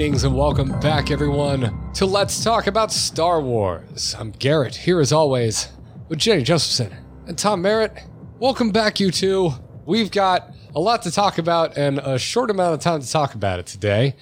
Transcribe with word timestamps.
Greetings 0.00 0.24
and 0.24 0.34
welcome 0.34 0.80
back, 0.80 1.10
everyone, 1.10 1.92
to 1.92 2.06
Let's 2.06 2.42
Talk 2.42 2.66
About 2.66 2.90
Star 2.90 3.38
Wars. 3.38 4.16
I'm 4.18 4.30
Garrett, 4.30 4.74
here 4.74 4.98
as 4.98 5.12
always, 5.12 5.68
with 6.08 6.18
Jenny 6.18 6.42
Josephson 6.42 6.96
and 7.26 7.36
Tom 7.36 7.60
Merritt. 7.60 7.92
Welcome 8.38 8.70
back, 8.70 8.98
you 8.98 9.10
two. 9.10 9.52
We've 9.84 10.10
got 10.10 10.54
a 10.74 10.80
lot 10.80 11.02
to 11.02 11.10
talk 11.10 11.36
about 11.36 11.76
and 11.76 11.98
a 11.98 12.18
short 12.18 12.50
amount 12.50 12.72
of 12.72 12.80
time 12.80 13.02
to 13.02 13.10
talk 13.10 13.34
about 13.34 13.58
it 13.58 13.66
today. 13.66 14.16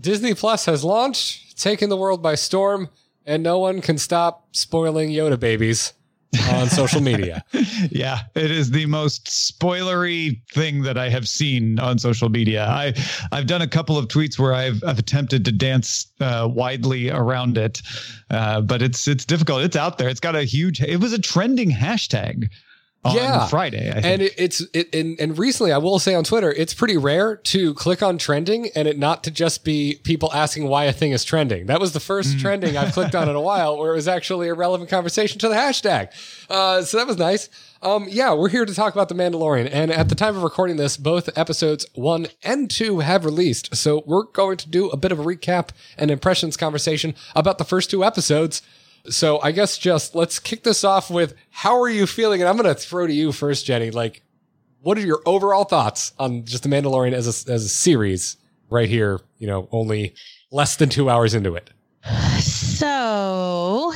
Disney 0.00 0.34
Plus 0.34 0.64
has 0.64 0.82
launched, 0.82 1.56
taken 1.56 1.90
the 1.90 1.96
world 1.96 2.20
by 2.24 2.34
storm, 2.34 2.88
and 3.24 3.40
no 3.40 3.60
one 3.60 3.80
can 3.82 3.98
stop 3.98 4.48
spoiling 4.50 5.10
Yoda 5.10 5.38
babies 5.38 5.92
on 6.50 6.68
social 6.68 7.00
media. 7.00 7.44
yeah, 7.90 8.20
it 8.34 8.50
is 8.50 8.70
the 8.70 8.86
most 8.86 9.26
spoilery 9.26 10.40
thing 10.52 10.82
that 10.82 10.96
I 10.96 11.08
have 11.08 11.28
seen 11.28 11.78
on 11.78 11.98
social 11.98 12.28
media. 12.28 12.66
I 12.66 12.94
I've 13.32 13.46
done 13.46 13.62
a 13.62 13.68
couple 13.68 13.98
of 13.98 14.08
tweets 14.08 14.38
where 14.38 14.54
I've 14.54 14.82
I've 14.84 14.98
attempted 14.98 15.44
to 15.46 15.52
dance 15.52 16.06
uh, 16.20 16.48
widely 16.50 17.10
around 17.10 17.58
it, 17.58 17.82
uh, 18.30 18.60
but 18.60 18.82
it's 18.82 19.08
it's 19.08 19.24
difficult. 19.24 19.62
It's 19.62 19.76
out 19.76 19.98
there. 19.98 20.08
It's 20.08 20.20
got 20.20 20.36
a 20.36 20.44
huge. 20.44 20.80
It 20.80 21.00
was 21.00 21.12
a 21.12 21.18
trending 21.18 21.70
hashtag 21.70 22.50
on 23.02 23.16
yeah. 23.16 23.46
Friday. 23.46 23.90
And 23.94 24.20
it, 24.20 24.34
it's 24.36 24.62
it 24.74 24.94
and, 24.94 25.18
and 25.18 25.38
recently 25.38 25.72
I 25.72 25.78
will 25.78 25.98
say 25.98 26.14
on 26.14 26.24
Twitter, 26.24 26.52
it's 26.52 26.74
pretty 26.74 26.98
rare 26.98 27.36
to 27.36 27.72
click 27.74 28.02
on 28.02 28.18
trending 28.18 28.68
and 28.74 28.86
it 28.86 28.98
not 28.98 29.24
to 29.24 29.30
just 29.30 29.64
be 29.64 29.98
people 30.04 30.30
asking 30.34 30.68
why 30.68 30.84
a 30.84 30.92
thing 30.92 31.12
is 31.12 31.24
trending. 31.24 31.66
That 31.66 31.80
was 31.80 31.92
the 31.92 32.00
first 32.00 32.36
mm. 32.36 32.40
trending 32.40 32.76
I've 32.76 32.92
clicked 32.92 33.14
on 33.14 33.28
in 33.28 33.36
a 33.36 33.40
while 33.40 33.78
where 33.78 33.92
it 33.92 33.96
was 33.96 34.08
actually 34.08 34.48
a 34.48 34.54
relevant 34.54 34.90
conversation 34.90 35.38
to 35.40 35.48
the 35.48 35.54
hashtag. 35.54 36.10
Uh, 36.50 36.82
so 36.82 36.98
that 36.98 37.06
was 37.06 37.16
nice. 37.16 37.48
Um, 37.82 38.06
yeah, 38.10 38.34
we're 38.34 38.50
here 38.50 38.66
to 38.66 38.74
talk 38.74 38.92
about 38.92 39.08
The 39.08 39.14
Mandalorian. 39.14 39.70
And 39.72 39.90
at 39.90 40.10
the 40.10 40.14
time 40.14 40.36
of 40.36 40.42
recording 40.42 40.76
this, 40.76 40.98
both 40.98 41.36
episodes 41.38 41.86
one 41.94 42.26
and 42.42 42.70
two 42.70 42.98
have 42.98 43.24
released. 43.24 43.74
So 43.74 44.02
we're 44.04 44.24
going 44.24 44.58
to 44.58 44.68
do 44.68 44.90
a 44.90 44.98
bit 44.98 45.12
of 45.12 45.18
a 45.18 45.24
recap 45.24 45.70
and 45.96 46.10
impressions 46.10 46.58
conversation 46.58 47.14
about 47.34 47.56
the 47.56 47.64
first 47.64 47.90
two 47.90 48.04
episodes. 48.04 48.60
So 49.08 49.40
I 49.40 49.52
guess 49.52 49.78
just 49.78 50.14
let's 50.14 50.38
kick 50.38 50.62
this 50.62 50.84
off 50.84 51.10
with 51.10 51.34
how 51.50 51.80
are 51.80 51.88
you 51.88 52.06
feeling? 52.06 52.40
And 52.40 52.48
I'm 52.48 52.56
going 52.56 52.72
to 52.72 52.80
throw 52.80 53.06
to 53.06 53.12
you 53.12 53.32
first, 53.32 53.66
Jenny. 53.66 53.90
Like, 53.90 54.22
what 54.82 54.98
are 54.98 55.06
your 55.06 55.20
overall 55.26 55.64
thoughts 55.64 56.12
on 56.18 56.44
just 56.44 56.62
The 56.62 56.68
Mandalorian 56.68 57.12
as 57.12 57.26
a, 57.26 57.52
as 57.52 57.64
a 57.64 57.68
series 57.68 58.36
right 58.68 58.88
here? 58.88 59.20
You 59.38 59.46
know, 59.46 59.68
only 59.72 60.14
less 60.50 60.76
than 60.76 60.88
two 60.88 61.08
hours 61.10 61.34
into 61.34 61.54
it. 61.54 61.70
So 62.40 63.92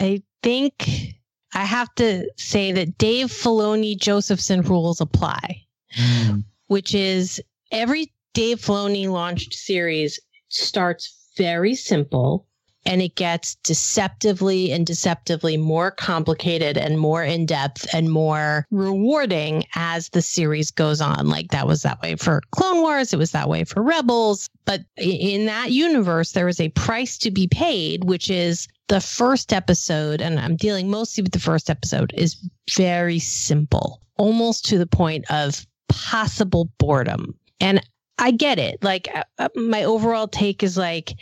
I 0.00 0.22
think 0.42 1.14
I 1.54 1.64
have 1.64 1.94
to 1.96 2.30
say 2.36 2.72
that 2.72 2.98
Dave 2.98 3.28
Filoni 3.28 3.96
Josephson 3.98 4.62
rules 4.62 5.00
apply, 5.00 5.64
mm. 5.96 6.44
which 6.66 6.94
is 6.94 7.40
every 7.70 8.12
Dave 8.34 8.58
Filoni 8.60 9.08
launched 9.08 9.54
series 9.54 10.20
starts 10.48 11.32
very 11.36 11.74
simple 11.74 12.46
and 12.86 13.00
it 13.02 13.14
gets 13.14 13.54
deceptively 13.56 14.72
and 14.72 14.86
deceptively 14.86 15.56
more 15.56 15.90
complicated 15.90 16.76
and 16.76 16.98
more 16.98 17.22
in 17.22 17.46
depth 17.46 17.86
and 17.94 18.10
more 18.10 18.66
rewarding 18.70 19.64
as 19.74 20.10
the 20.10 20.22
series 20.22 20.70
goes 20.70 21.00
on. 21.00 21.28
Like 21.28 21.50
that 21.50 21.66
was 21.66 21.82
that 21.82 22.00
way 22.02 22.16
for 22.16 22.42
Clone 22.50 22.80
Wars, 22.80 23.12
it 23.12 23.18
was 23.18 23.32
that 23.32 23.48
way 23.48 23.64
for 23.64 23.82
Rebels. 23.82 24.48
But 24.64 24.82
in 24.96 25.46
that 25.46 25.72
universe, 25.72 26.32
there 26.32 26.48
is 26.48 26.60
a 26.60 26.70
price 26.70 27.18
to 27.18 27.30
be 27.30 27.46
paid, 27.46 28.04
which 28.04 28.30
is 28.30 28.68
the 28.88 29.00
first 29.00 29.52
episode, 29.52 30.20
and 30.20 30.38
I'm 30.38 30.56
dealing 30.56 30.90
mostly 30.90 31.22
with 31.22 31.32
the 31.32 31.38
first 31.38 31.70
episode, 31.70 32.12
is 32.14 32.36
very 32.74 33.18
simple, 33.18 34.00
almost 34.16 34.66
to 34.66 34.78
the 34.78 34.86
point 34.86 35.24
of 35.30 35.66
possible 35.88 36.70
boredom. 36.78 37.34
And 37.60 37.80
I 38.18 38.30
get 38.30 38.58
it. 38.58 38.82
Like, 38.82 39.08
uh, 39.14 39.24
uh 39.38 39.48
my 39.56 39.84
overall 39.84 40.28
take 40.28 40.62
is 40.62 40.76
like, 40.76 41.14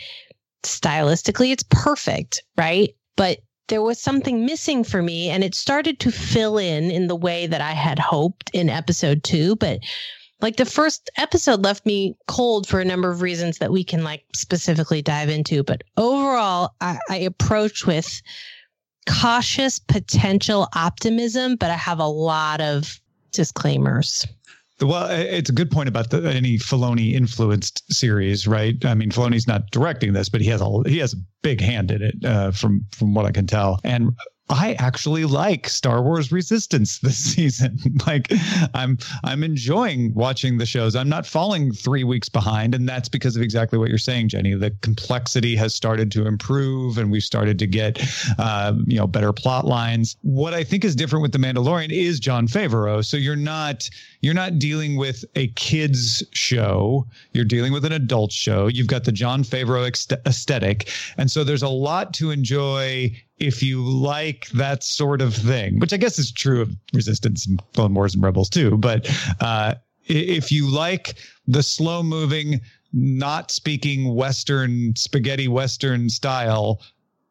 stylistically, 0.62 1.52
it's 1.52 1.64
perfect, 1.64 2.42
right? 2.56 2.90
But 3.16 3.38
there 3.68 3.82
was 3.82 4.00
something 4.00 4.44
missing 4.44 4.84
for 4.84 5.02
me 5.02 5.30
and 5.30 5.42
it 5.42 5.54
started 5.54 5.98
to 6.00 6.12
fill 6.12 6.58
in 6.58 6.90
in 6.90 7.06
the 7.06 7.16
way 7.16 7.46
that 7.46 7.60
I 7.60 7.72
had 7.72 7.98
hoped 7.98 8.50
in 8.52 8.68
episode 8.68 9.24
two. 9.24 9.56
But 9.56 9.80
like 10.40 10.56
the 10.56 10.64
first 10.64 11.08
episode 11.16 11.62
left 11.62 11.86
me 11.86 12.16
cold 12.26 12.66
for 12.66 12.80
a 12.80 12.84
number 12.84 13.10
of 13.10 13.22
reasons 13.22 13.58
that 13.58 13.70
we 13.70 13.84
can 13.84 14.02
like 14.02 14.24
specifically 14.34 15.00
dive 15.00 15.28
into. 15.28 15.62
But 15.62 15.84
overall, 15.96 16.74
I, 16.80 16.98
I 17.08 17.16
approach 17.18 17.86
with 17.86 18.20
cautious 19.08 19.78
potential 19.78 20.68
optimism, 20.74 21.56
but 21.56 21.70
I 21.70 21.76
have 21.76 22.00
a 22.00 22.06
lot 22.06 22.60
of 22.60 23.00
disclaimers. 23.30 24.26
Well, 24.82 25.08
it's 25.10 25.50
a 25.50 25.52
good 25.52 25.70
point 25.70 25.88
about 25.88 26.10
the, 26.10 26.28
any 26.28 26.58
Filoni 26.58 27.14
influenced 27.14 27.92
series, 27.92 28.46
right? 28.46 28.82
I 28.84 28.94
mean, 28.94 29.10
Filoni's 29.10 29.46
not 29.46 29.70
directing 29.70 30.12
this, 30.12 30.28
but 30.28 30.40
he 30.40 30.48
has 30.48 30.60
a 30.60 30.82
he 30.86 30.98
has 30.98 31.12
a 31.12 31.18
big 31.42 31.60
hand 31.60 31.90
in 31.90 32.02
it, 32.02 32.24
uh, 32.24 32.50
from 32.50 32.84
from 32.90 33.14
what 33.14 33.24
I 33.24 33.30
can 33.30 33.46
tell. 33.46 33.78
And 33.84 34.12
I 34.52 34.74
actually 34.74 35.24
like 35.24 35.68
Star 35.68 36.02
Wars 36.02 36.30
Resistance 36.30 36.98
this 37.02 37.16
season. 37.16 37.78
like 38.06 38.32
I'm 38.74 38.98
I'm 39.24 39.42
enjoying 39.42 40.12
watching 40.14 40.58
the 40.58 40.66
shows. 40.66 40.94
I'm 40.94 41.08
not 41.08 41.26
falling 41.26 41.72
3 41.72 42.04
weeks 42.04 42.28
behind 42.28 42.74
and 42.74 42.88
that's 42.88 43.08
because 43.08 43.36
of 43.36 43.42
exactly 43.42 43.78
what 43.78 43.88
you're 43.88 43.98
saying, 43.98 44.28
Jenny. 44.28 44.54
The 44.54 44.70
complexity 44.82 45.56
has 45.56 45.74
started 45.74 46.10
to 46.12 46.26
improve 46.26 46.98
and 46.98 47.10
we've 47.10 47.22
started 47.22 47.58
to 47.60 47.66
get 47.66 48.02
uh, 48.38 48.74
you 48.86 48.98
know 48.98 49.06
better 49.06 49.32
plot 49.32 49.64
lines. 49.64 50.16
What 50.22 50.54
I 50.54 50.64
think 50.64 50.84
is 50.84 50.94
different 50.94 51.22
with 51.22 51.32
The 51.32 51.38
Mandalorian 51.38 51.90
is 51.90 52.20
Jon 52.20 52.46
Favreau. 52.46 53.04
So 53.04 53.16
you're 53.16 53.36
not 53.36 53.88
you're 54.22 54.34
not 54.34 54.58
dealing 54.58 54.96
with 54.96 55.24
a 55.34 55.48
kids 55.48 56.22
show. 56.32 57.06
You're 57.32 57.44
dealing 57.44 57.72
with 57.72 57.84
an 57.84 57.92
adult 57.92 58.32
show. 58.32 58.68
You've 58.68 58.86
got 58.86 59.04
the 59.04 59.12
Jon 59.12 59.42
Favreau 59.42 59.86
aesthetic. 60.26 60.90
And 61.18 61.30
so 61.30 61.44
there's 61.44 61.62
a 61.62 61.68
lot 61.68 62.14
to 62.14 62.30
enjoy 62.30 63.14
if 63.38 63.62
you 63.62 63.82
like 63.82 64.46
that 64.50 64.84
sort 64.84 65.20
of 65.20 65.34
thing, 65.34 65.80
which 65.80 65.92
I 65.92 65.96
guess 65.96 66.18
is 66.18 66.30
true 66.30 66.62
of 66.62 66.74
Resistance 66.94 67.46
and 67.46 67.60
Clone 67.74 67.94
Wars 67.94 68.14
and 68.14 68.22
Rebels 68.22 68.48
too. 68.48 68.78
But 68.78 69.10
uh, 69.40 69.74
if 70.06 70.52
you 70.52 70.70
like 70.70 71.16
the 71.48 71.62
slow 71.62 72.04
moving, 72.04 72.60
not 72.92 73.50
speaking 73.50 74.14
Western 74.14 74.94
spaghetti 74.94 75.48
Western 75.48 76.08
style, 76.08 76.80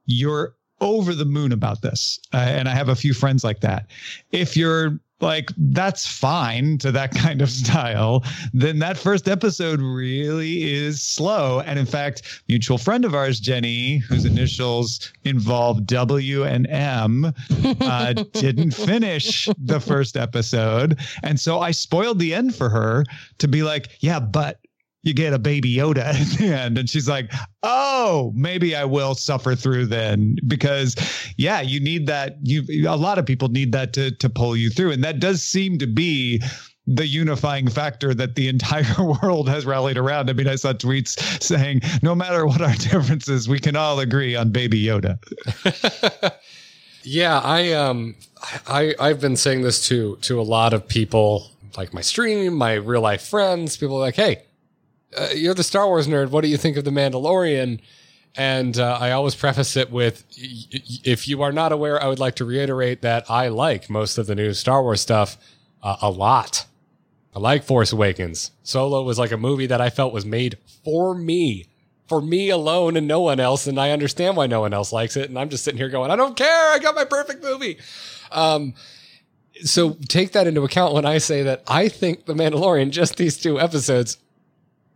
you're 0.06 0.56
over 0.82 1.16
the 1.16 1.26
moon 1.26 1.54
about 1.54 1.82
this. 1.82 2.20
Uh, 2.34 2.38
and 2.38 2.68
I 2.68 2.74
have 2.74 2.90
a 2.90 2.96
few 2.96 3.14
friends 3.14 3.46
like 3.46 3.62
that. 3.62 3.88
If 4.32 4.58
you're 4.58 5.00
like 5.22 5.52
that's 5.58 6.08
fine 6.08 6.78
to 6.80 6.92
that 6.92 7.12
kind 7.16 7.42
of 7.42 7.50
style, 7.50 8.24
then 8.54 8.80
that 8.80 8.98
first 8.98 9.28
episode 9.28 9.82
really 9.82 10.72
is 10.72 11.02
slow. 11.02 11.62
And 11.62 11.78
in 11.78 11.86
fact, 11.86 12.44
mutual 12.48 12.78
friend 12.78 13.06
of 13.06 13.14
ours, 13.14 13.40
Jenny, 13.40 13.98
whose 13.98 14.26
initials 14.26 15.12
involve 15.24 15.86
W 15.86 16.44
and 16.44 16.68
M, 16.68 17.34
uh, 17.82 18.14
didn't 18.34 18.72
finish 18.72 19.50
the 19.58 19.80
first 19.80 20.18
episode. 20.18 21.00
And 21.24 21.40
so 21.40 21.60
I 21.60 21.72
spoiled 21.72 22.20
the 22.20 22.34
end 22.34 22.56
for 22.56 22.70
her 22.70 23.04
to 23.40 23.48
be 23.48 23.64
like, 23.64 23.90
yeah, 24.00 24.20
but 24.20 24.61
you 25.04 25.14
get 25.14 25.34
a 25.34 25.40
baby 25.40 25.76
Yoda 25.76 26.00
at 26.00 26.38
the 26.38 26.54
end. 26.54 26.78
And 26.78 26.90
she's 26.90 27.10
like, 27.10 27.32
oh, 27.64 28.32
maybe 28.36 28.76
I 28.76 28.86
will 28.86 29.16
suffer 29.16 29.56
through 29.56 29.88
then. 29.88 30.38
Because 30.48 30.96
yeah, 31.38 31.62
you 31.62 31.80
need 31.80 32.08
that. 32.08 32.38
You 32.44 32.64
a 32.88 32.96
lot 32.96 33.18
of 33.18 33.26
people 33.26 33.50
need 33.50 33.72
that 33.72 33.94
to 33.94 34.12
to 34.12 34.30
pull 34.30 34.56
you 34.56 34.70
through. 34.70 34.92
And 34.92 35.04
that 35.04 35.20
does 35.20 35.42
seem 35.42 35.78
to 35.80 35.88
be 35.88 36.42
the 36.88 37.08
unifying 37.08 37.68
factor 37.68 38.14
that 38.14 38.36
the 38.36 38.48
entire 38.48 39.16
world 39.22 39.50
has 39.50 39.66
rallied 39.66 39.98
around. 39.98 40.30
I 40.30 40.34
mean, 40.34 40.48
I 40.48 40.56
saw 40.56 40.74
tweets 40.74 41.42
saying, 41.42 41.82
no 42.02 42.16
matter 42.16 42.46
what 42.46 42.62
our 42.62 42.74
differences, 42.78 43.48
we 43.48 43.60
can 43.60 43.76
all 43.76 44.00
agree 44.00 44.36
on 44.36 44.52
baby 44.52 44.84
Yoda. 44.84 45.18
yeah, 47.04 47.40
I 47.40 47.72
um 47.72 48.16
I 48.68 48.94
I've 49.00 49.20
been 49.20 49.36
saying 49.36 49.62
this 49.62 49.88
to 49.88 50.18
to 50.18 50.40
a 50.40 50.44
lot 50.44 50.74
of 50.74 50.88
people 50.88 51.50
like 51.78 51.94
my 51.94 52.02
stream, 52.02 52.54
my 52.54 52.74
real 52.74 53.02
life 53.02 53.24
friends, 53.28 53.78
people 53.78 53.98
like, 53.98 54.16
hey, 54.16 54.44
uh, 55.18 55.30
you're 55.36 55.54
the 55.54 55.64
Star 55.64 55.88
Wars 55.88 56.08
nerd. 56.08 56.30
What 56.30 56.42
do 56.42 56.48
you 56.48 56.58
think 56.58 56.78
of 56.78 56.84
the 56.84 56.92
Mandalorian? 56.92 57.80
And 58.36 58.80
uh, 58.80 58.98
I 59.00 59.12
always 59.12 59.36
preface 59.36 59.76
it 59.76 59.92
with, 59.92 60.24
if 60.38 61.28
you 61.28 61.42
are 61.42 61.52
not 61.52 61.74
aware, 61.74 62.02
I 62.02 62.08
would 62.08 62.20
like 62.20 62.36
to 62.36 62.46
reiterate 62.46 63.02
that 63.02 63.30
I 63.30 63.50
like 63.50 63.90
most 63.90 64.18
of 64.18 64.28
the 64.28 64.36
new 64.36 64.54
Star 64.54 64.82
Wars 64.82 65.02
stuff 65.02 65.38
uh, 65.84 65.98
a 66.02 66.10
lot. 66.10 66.66
I 67.36 67.40
like 67.40 67.64
Force 67.64 67.92
Awakens. 67.92 68.52
Solo 68.64 69.04
was 69.04 69.20
like 69.20 69.32
a 69.32 69.38
movie 69.38 69.66
that 69.68 69.82
I 69.82 69.90
felt 69.90 70.14
was 70.14 70.26
made 70.26 70.58
for 70.84 71.14
me, 71.14 71.68
for 72.08 72.22
me 72.22 72.50
alone 72.50 72.96
and 72.96 73.08
no 73.08 73.20
one 73.22 73.40
else. 73.40 73.68
And 73.68 73.80
I 73.80 73.92
understand 73.92 74.38
why 74.38 74.48
no 74.48 74.62
one 74.62 74.74
else 74.74 74.94
likes 74.94 75.18
it. 75.18 75.30
And 75.30 75.38
I'm 75.38 75.50
just 75.50 75.64
sitting 75.64 75.78
here 75.78 75.90
going, 75.90 76.12
I 76.12 76.16
don't 76.16 76.38
care. 76.38 76.72
I 76.72 76.80
got 76.80 76.96
my 76.96 77.06
perfect 77.06 77.44
movie. 77.44 77.80
Um, 78.32 78.74
so 79.64 79.98
take 80.08 80.32
that 80.32 80.48
into 80.48 80.64
account 80.64 80.94
when 80.94 81.06
I 81.06 81.18
say 81.18 81.44
that 81.44 81.64
I 81.68 81.90
think 81.90 82.26
The 82.26 82.34
Mandalorian, 82.34 82.92
just 82.92 83.18
these 83.18 83.38
two 83.38 83.60
episodes, 83.60 84.18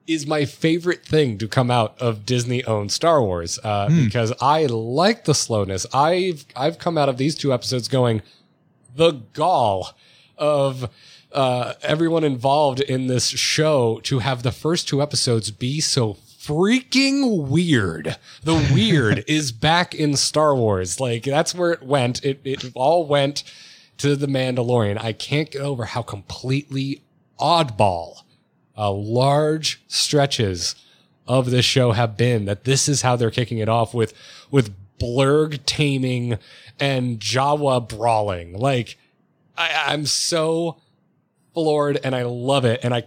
is 0.07 0.28
my 0.28 0.46
favorite 0.46 1.06
thing 1.06 1.38
to 1.38 1.48
come 1.48 1.72
out 1.72 2.00
of 2.00 2.25
Disney 2.25 2.63
owned 2.66 2.92
Star 2.92 3.22
Wars 3.22 3.60
uh, 3.63 3.88
mm. 3.88 4.06
because 4.06 4.34
I 4.42 4.66
like 4.68 5.25
the 5.25 5.34
slowness. 5.34 5.86
I've 5.94 6.46
I've 6.56 6.78
come 6.78 6.98
out 6.98 7.10
of 7.10 7.18
these 7.18 7.36
two 7.36 7.54
episodes 7.54 7.88
going 7.88 8.22
the 8.96 9.12
gall 9.34 9.92
of 10.38 10.90
uh, 11.31 11.74
everyone 11.81 12.24
involved 12.24 12.80
in 12.80 13.07
this 13.07 13.28
show 13.28 14.00
to 14.04 14.19
have 14.19 14.44
the 14.44 14.52
first 14.52 14.88
two 14.88 15.02
episodes 15.02 15.52
be 15.52 15.81
so 15.81 16.13
freaking 16.13 17.48
weird. 17.48 18.16
The 18.44 18.56
weird 18.74 19.24
is 19.28 19.51
back 19.51 19.96
in 19.96 20.16
Star 20.16 20.56
Wars. 20.56 21.00
Like 21.00 21.24
that's 21.24 21.54
where 21.56 21.72
it 21.72 21.84
went. 21.84 22.24
It 22.24 22.42
it 22.44 22.72
all 22.75 23.06
went 23.06 23.44
to 23.98 24.16
the 24.16 24.28
Mandalorian. 24.28 25.01
I 25.01 25.13
can't 25.13 25.50
get 25.50 25.62
over 25.62 25.86
how 25.86 26.01
completely 26.01 27.01
oddball 27.40 28.22
uh, 28.77 28.92
large 28.92 29.83
stretches 29.88 30.75
of 31.27 31.50
this 31.51 31.66
show 31.66 31.92
have 31.92 32.18
been. 32.18 32.45
That 32.45 32.63
this 32.63 32.88
is 32.88 33.01
how 33.01 33.16
they're 33.16 33.31
kicking 33.31 33.60
it 33.60 33.69
off 33.69 33.94
with 33.94 34.13
with 34.51 34.74
blurrg 35.00 35.60
taming 35.66 36.38
and 36.80 37.19
Jawa 37.19 37.88
brawling. 37.88 38.57
Like 38.57 38.98
I, 39.57 39.86
I'm 39.88 40.06
so 40.06 40.77
floored 41.54 42.00
and 42.04 42.16
I 42.16 42.24
love 42.24 42.66
it. 42.66 42.81
And 42.83 42.94
I 42.94 43.04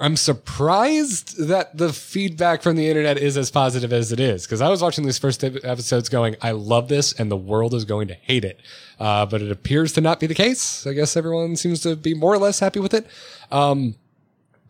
I'm 0.00 0.16
surprised 0.16 1.46
that 1.46 1.76
the 1.78 1.92
feedback 1.92 2.62
from 2.62 2.74
the 2.74 2.88
internet 2.88 3.16
is 3.16 3.36
as 3.36 3.50
positive 3.50 3.92
as 3.92 4.10
it 4.10 4.18
is 4.18 4.44
because 4.44 4.60
I 4.60 4.68
was 4.68 4.82
watching 4.82 5.04
these 5.04 5.18
first 5.18 5.44
episodes 5.44 6.08
going, 6.08 6.34
I 6.42 6.50
love 6.50 6.88
this 6.88 7.12
and 7.12 7.30
the 7.30 7.36
world 7.36 7.74
is 7.74 7.84
going 7.84 8.08
to 8.08 8.14
hate 8.14 8.44
it. 8.44 8.60
Uh, 8.98 9.24
but 9.24 9.40
it 9.40 9.52
appears 9.52 9.92
to 9.92 10.00
not 10.00 10.18
be 10.18 10.26
the 10.26 10.34
case. 10.34 10.84
I 10.84 10.94
guess 10.94 11.16
everyone 11.16 11.54
seems 11.54 11.80
to 11.82 11.94
be 11.94 12.12
more 12.12 12.34
or 12.34 12.38
less 12.38 12.58
happy 12.58 12.80
with 12.80 12.92
it. 12.92 13.06
Um, 13.52 13.94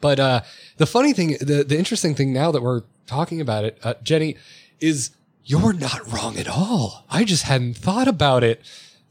but 0.04 0.20
uh, 0.20 0.42
the 0.76 0.84
funny 0.84 1.14
thing, 1.14 1.38
the, 1.40 1.64
the 1.66 1.78
interesting 1.78 2.14
thing 2.14 2.30
now 2.30 2.52
that 2.52 2.60
we're 2.60 2.82
talking 3.06 3.40
about 3.40 3.64
it, 3.64 3.78
uh, 3.82 3.94
Jenny, 4.02 4.36
is 4.78 5.12
you're 5.46 5.72
not 5.72 6.12
wrong 6.12 6.36
at 6.36 6.46
all. 6.46 7.06
I 7.08 7.24
just 7.24 7.44
hadn't 7.44 7.78
thought 7.78 8.06
about 8.06 8.44
it 8.44 8.60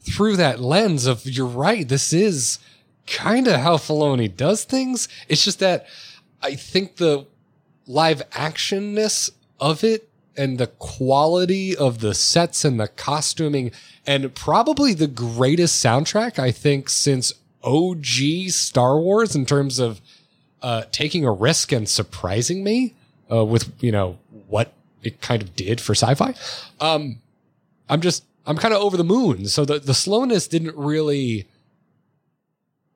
through 0.02 0.36
that 0.36 0.60
lens 0.60 1.06
of 1.06 1.26
you're 1.26 1.46
right. 1.46 1.88
This 1.88 2.12
is 2.12 2.60
kind 3.08 3.48
of 3.48 3.58
how 3.58 3.76
Filoni 3.76 4.36
does 4.36 4.62
things. 4.62 5.08
It's 5.26 5.44
just 5.44 5.58
that 5.58 5.88
I 6.40 6.54
think 6.54 6.98
the 6.98 7.26
live 7.88 8.22
actionness 8.30 9.30
of 9.58 9.82
it 9.82 10.08
and 10.36 10.58
the 10.58 10.68
quality 10.68 11.74
of 11.74 11.98
the 11.98 12.14
sets 12.14 12.64
and 12.64 12.78
the 12.78 12.86
costuming 12.86 13.72
and 14.06 14.32
probably 14.32 14.94
the 14.94 15.08
greatest 15.08 15.84
soundtrack 15.84 16.38
I 16.38 16.52
think 16.52 16.88
since 16.88 17.32
OG 17.64 18.50
Star 18.50 19.00
Wars 19.00 19.34
in 19.34 19.44
terms 19.44 19.80
of 19.80 20.00
uh, 20.64 20.84
taking 20.90 21.24
a 21.24 21.30
risk 21.30 21.72
and 21.72 21.88
surprising 21.88 22.64
me 22.64 22.94
uh, 23.30 23.44
with 23.44 23.70
you 23.80 23.92
know 23.92 24.18
what 24.48 24.72
it 25.02 25.20
kind 25.20 25.42
of 25.42 25.54
did 25.54 25.80
for 25.80 25.94
sci-fi. 25.94 26.34
Um, 26.80 27.20
I'm 27.88 28.00
just 28.00 28.24
I'm 28.46 28.56
kind 28.56 28.74
of 28.74 28.80
over 28.80 28.96
the 28.96 29.04
moon. 29.04 29.46
So 29.46 29.64
the 29.64 29.78
the 29.78 29.94
slowness 29.94 30.48
didn't 30.48 30.76
really 30.76 31.46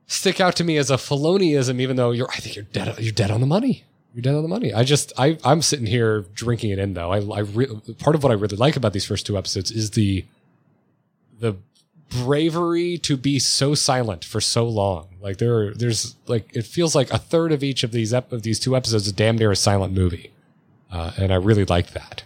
stick 0.09 0.41
out 0.41 0.57
to 0.57 0.65
me 0.65 0.79
as 0.79 0.91
a 0.91 0.97
Filoniism, 0.97 1.81
even 1.81 1.97
though 1.97 2.11
you're, 2.11 2.31
I 2.31 2.37
think 2.37 2.57
you're 2.57 2.65
dead, 2.65 2.99
you're 2.99 3.13
dead 3.13 3.31
on 3.31 3.41
the 3.41 3.47
money. 3.47 3.85
You're 4.15 4.23
dead 4.23 4.35
on 4.35 4.43
the 4.43 4.49
money. 4.49 4.73
I 4.73 4.83
just, 4.83 5.13
I, 5.19 5.39
I'm 5.45 5.61
sitting 5.61 5.85
here 5.87 6.23
drinking 6.35 6.71
it 6.71 6.79
in 6.79 6.95
though. 6.95 7.13
I, 7.13 7.19
I 7.19 7.41
re- 7.41 7.69
part 7.99 8.17
of 8.17 8.23
what 8.23 8.33
I 8.33 8.35
really 8.35 8.57
like 8.57 8.75
about 8.75 8.95
these 8.95 9.05
first 9.05 9.27
two 9.27 9.37
episodes 9.37 9.71
is 9.71 9.91
the, 9.91 10.25
the 11.39 11.57
bravery 12.09 12.99
to 12.99 13.17
be 13.17 13.39
so 13.39 13.75
silent 13.75 14.25
for 14.25 14.41
so 14.41 14.67
long. 14.67 15.09
Like 15.21 15.39
there, 15.39 15.75
there's 15.75 16.17
like, 16.27 16.55
it 16.55 16.67
feels 16.67 16.95
like 16.95 17.13
a 17.13 17.19
third 17.19 17.53
of 17.53 17.63
each 17.63 17.83
of 17.85 17.93
these, 17.93 18.15
ep- 18.15 18.33
of 18.33 18.43
these 18.43 18.59
two 18.59 18.77
episodes 18.77 19.07
is 19.07 19.13
damn 19.13 19.37
near 19.37 19.51
a 19.51 19.57
silent 19.57 19.93
movie. 19.93 20.31
Uh, 20.91 21.13
and 21.19 21.33
I 21.33 21.37
really 21.37 21.65
like 21.65 21.93
that. 21.93 22.23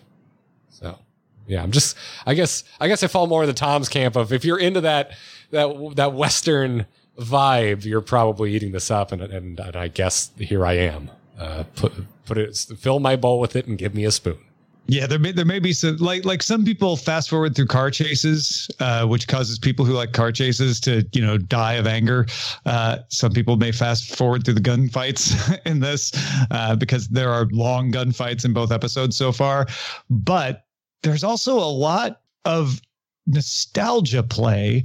So 0.70 0.98
yeah, 1.46 1.62
I'm 1.62 1.72
just, 1.72 1.96
I 2.26 2.34
guess, 2.34 2.64
I 2.80 2.88
guess 2.88 3.02
I 3.02 3.06
fall 3.06 3.26
more 3.26 3.42
in 3.42 3.48
the 3.48 3.54
Tom's 3.54 3.88
camp 3.88 4.16
of 4.16 4.32
if 4.32 4.44
you're 4.44 4.58
into 4.58 4.80
that, 4.82 5.12
that, 5.50 5.94
that 5.96 6.12
Western, 6.12 6.86
vibe, 7.18 7.84
you're 7.84 8.00
probably 8.00 8.54
eating 8.54 8.72
this 8.72 8.90
up, 8.90 9.12
and 9.12 9.20
and, 9.20 9.60
and 9.60 9.76
I 9.76 9.88
guess 9.88 10.30
here 10.38 10.64
I 10.64 10.78
am. 10.78 11.10
Uh, 11.38 11.64
put 11.76 11.92
put 12.24 12.38
it, 12.38 12.56
fill 12.78 13.00
my 13.00 13.16
bowl 13.16 13.38
with 13.38 13.54
it, 13.54 13.66
and 13.66 13.76
give 13.76 13.94
me 13.94 14.06
a 14.06 14.10
spoon. 14.10 14.38
Yeah, 14.86 15.06
there 15.06 15.18
may 15.18 15.32
there 15.32 15.44
may 15.44 15.60
be 15.60 15.72
some 15.72 15.96
like 15.98 16.24
like 16.24 16.42
some 16.42 16.64
people 16.64 16.96
fast 16.96 17.30
forward 17.30 17.54
through 17.54 17.66
car 17.66 17.90
chases, 17.90 18.68
uh, 18.80 19.06
which 19.06 19.28
causes 19.28 19.58
people 19.58 19.84
who 19.84 19.92
like 19.92 20.12
car 20.12 20.32
chases 20.32 20.80
to 20.80 21.06
you 21.12 21.22
know 21.22 21.38
die 21.38 21.74
of 21.74 21.86
anger. 21.86 22.26
Uh, 22.66 22.98
some 23.08 23.32
people 23.32 23.56
may 23.56 23.70
fast 23.70 24.16
forward 24.16 24.44
through 24.44 24.54
the 24.54 24.60
gunfights 24.60 25.58
in 25.66 25.80
this 25.80 26.12
uh, 26.50 26.74
because 26.74 27.08
there 27.08 27.30
are 27.30 27.46
long 27.52 27.92
gunfights 27.92 28.44
in 28.44 28.52
both 28.52 28.72
episodes 28.72 29.16
so 29.16 29.30
far, 29.30 29.66
but 30.10 30.66
there's 31.02 31.24
also 31.24 31.56
a 31.56 31.72
lot 31.72 32.20
of 32.44 32.80
nostalgia 33.26 34.22
play 34.22 34.82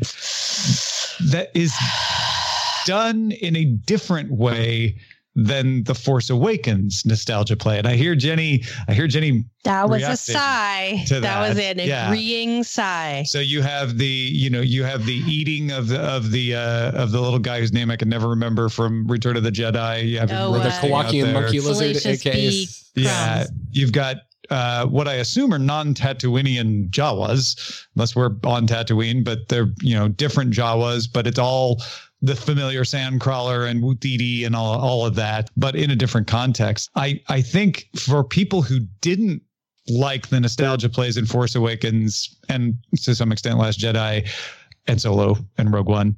that 1.32 1.50
is 1.56 1.74
done 2.86 3.32
in 3.32 3.56
a 3.56 3.66
different 3.66 4.32
way 4.32 4.96
than 5.38 5.84
the 5.84 5.94
Force 5.94 6.32
Awakens 6.32 7.06
nostalgia 7.06 7.56
play. 7.56 7.78
And 7.78 7.88
I 7.88 7.96
hear 7.96 8.16
Jenny, 8.16 8.64
I 8.88 8.94
hear 8.94 9.06
Jenny. 9.06 9.46
That 9.64 9.88
was 9.88 10.02
a 10.02 10.18
sigh. 10.18 11.06
That. 11.10 11.22
that. 11.22 11.48
was 11.48 11.60
an 11.60 11.78
yeah. 11.78 12.08
agreeing 12.08 12.64
sigh. 12.64 13.24
So 13.24 13.40
you 13.40 13.62
have 13.62 14.00
the, 14.00 14.08
you 14.08 14.50
know, 14.50 14.62
you 14.62 14.84
have 14.84 15.06
the 15.06 15.22
eating 15.28 15.72
of 15.72 15.90
the 15.90 16.00
of 16.00 16.32
the 16.32 16.56
uh 16.56 16.92
of 16.92 17.12
the 17.12 17.22
little 17.22 17.40
guy 17.40 17.60
whose 17.60 17.72
name 17.72 17.92
I 17.92 17.98
can 17.98 18.10
never 18.10 18.28
remember 18.28 18.68
from 18.68 19.08
Return 19.08 19.38
of 19.38 19.44
the 19.44 19.52
Jedi. 19.52 20.10
You 20.10 20.18
have 20.20 20.32
oh, 20.32 20.54
the 20.54 20.70
uh, 20.70 20.82
Kowakian 20.82 21.34
monkey 21.34 21.60
lizard, 21.60 22.04
aka. 22.04 22.66
Yeah, 22.96 23.46
you've 23.72 23.92
got 23.92 24.18
uh, 24.50 24.86
what 24.88 25.08
I 25.08 25.16
assume 25.16 25.54
are 25.54 25.60
non-Tatooinean 25.60 26.90
Jawas, 26.90 27.86
unless 27.96 28.16
we're 28.16 28.32
on 28.44 28.66
Tatooine, 28.66 29.24
but 29.24 29.50
they're 29.50 29.68
you 29.82 29.94
know 29.94 30.08
different 30.08 30.54
Jawas, 30.54 31.08
but 31.12 31.28
it's 31.28 31.40
all 31.40 31.82
the 32.22 32.36
familiar 32.36 32.84
Sandcrawler 32.84 33.70
and 33.70 33.84
Utinni 33.84 34.46
and 34.46 34.56
all, 34.56 34.80
all 34.80 35.06
of 35.06 35.16
that, 35.16 35.50
but 35.56 35.76
in 35.76 35.92
a 35.92 35.96
different 35.96 36.28
context. 36.28 36.90
I 36.96 37.22
I 37.28 37.42
think 37.42 37.90
for 37.96 38.24
people 38.24 38.62
who 38.62 38.80
didn't 39.02 39.42
like 39.88 40.28
the 40.28 40.40
nostalgia 40.40 40.90
plays 40.90 41.18
in 41.18 41.26
Force 41.26 41.56
Awakens 41.56 42.36
and 42.50 42.78
to 43.04 43.16
some 43.16 43.32
extent 43.32 43.58
Last 43.58 43.80
Jedi 43.80 44.28
and 44.88 45.00
Solo 45.00 45.38
and 45.58 45.74
Rogue 45.74 45.88
One, 45.88 46.18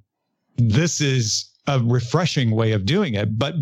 this 0.58 1.01
is 1.01 1.50
a 1.68 1.79
refreshing 1.79 2.51
way 2.51 2.72
of 2.72 2.86
doing 2.86 3.13
it. 3.13 3.38
But 3.38 3.56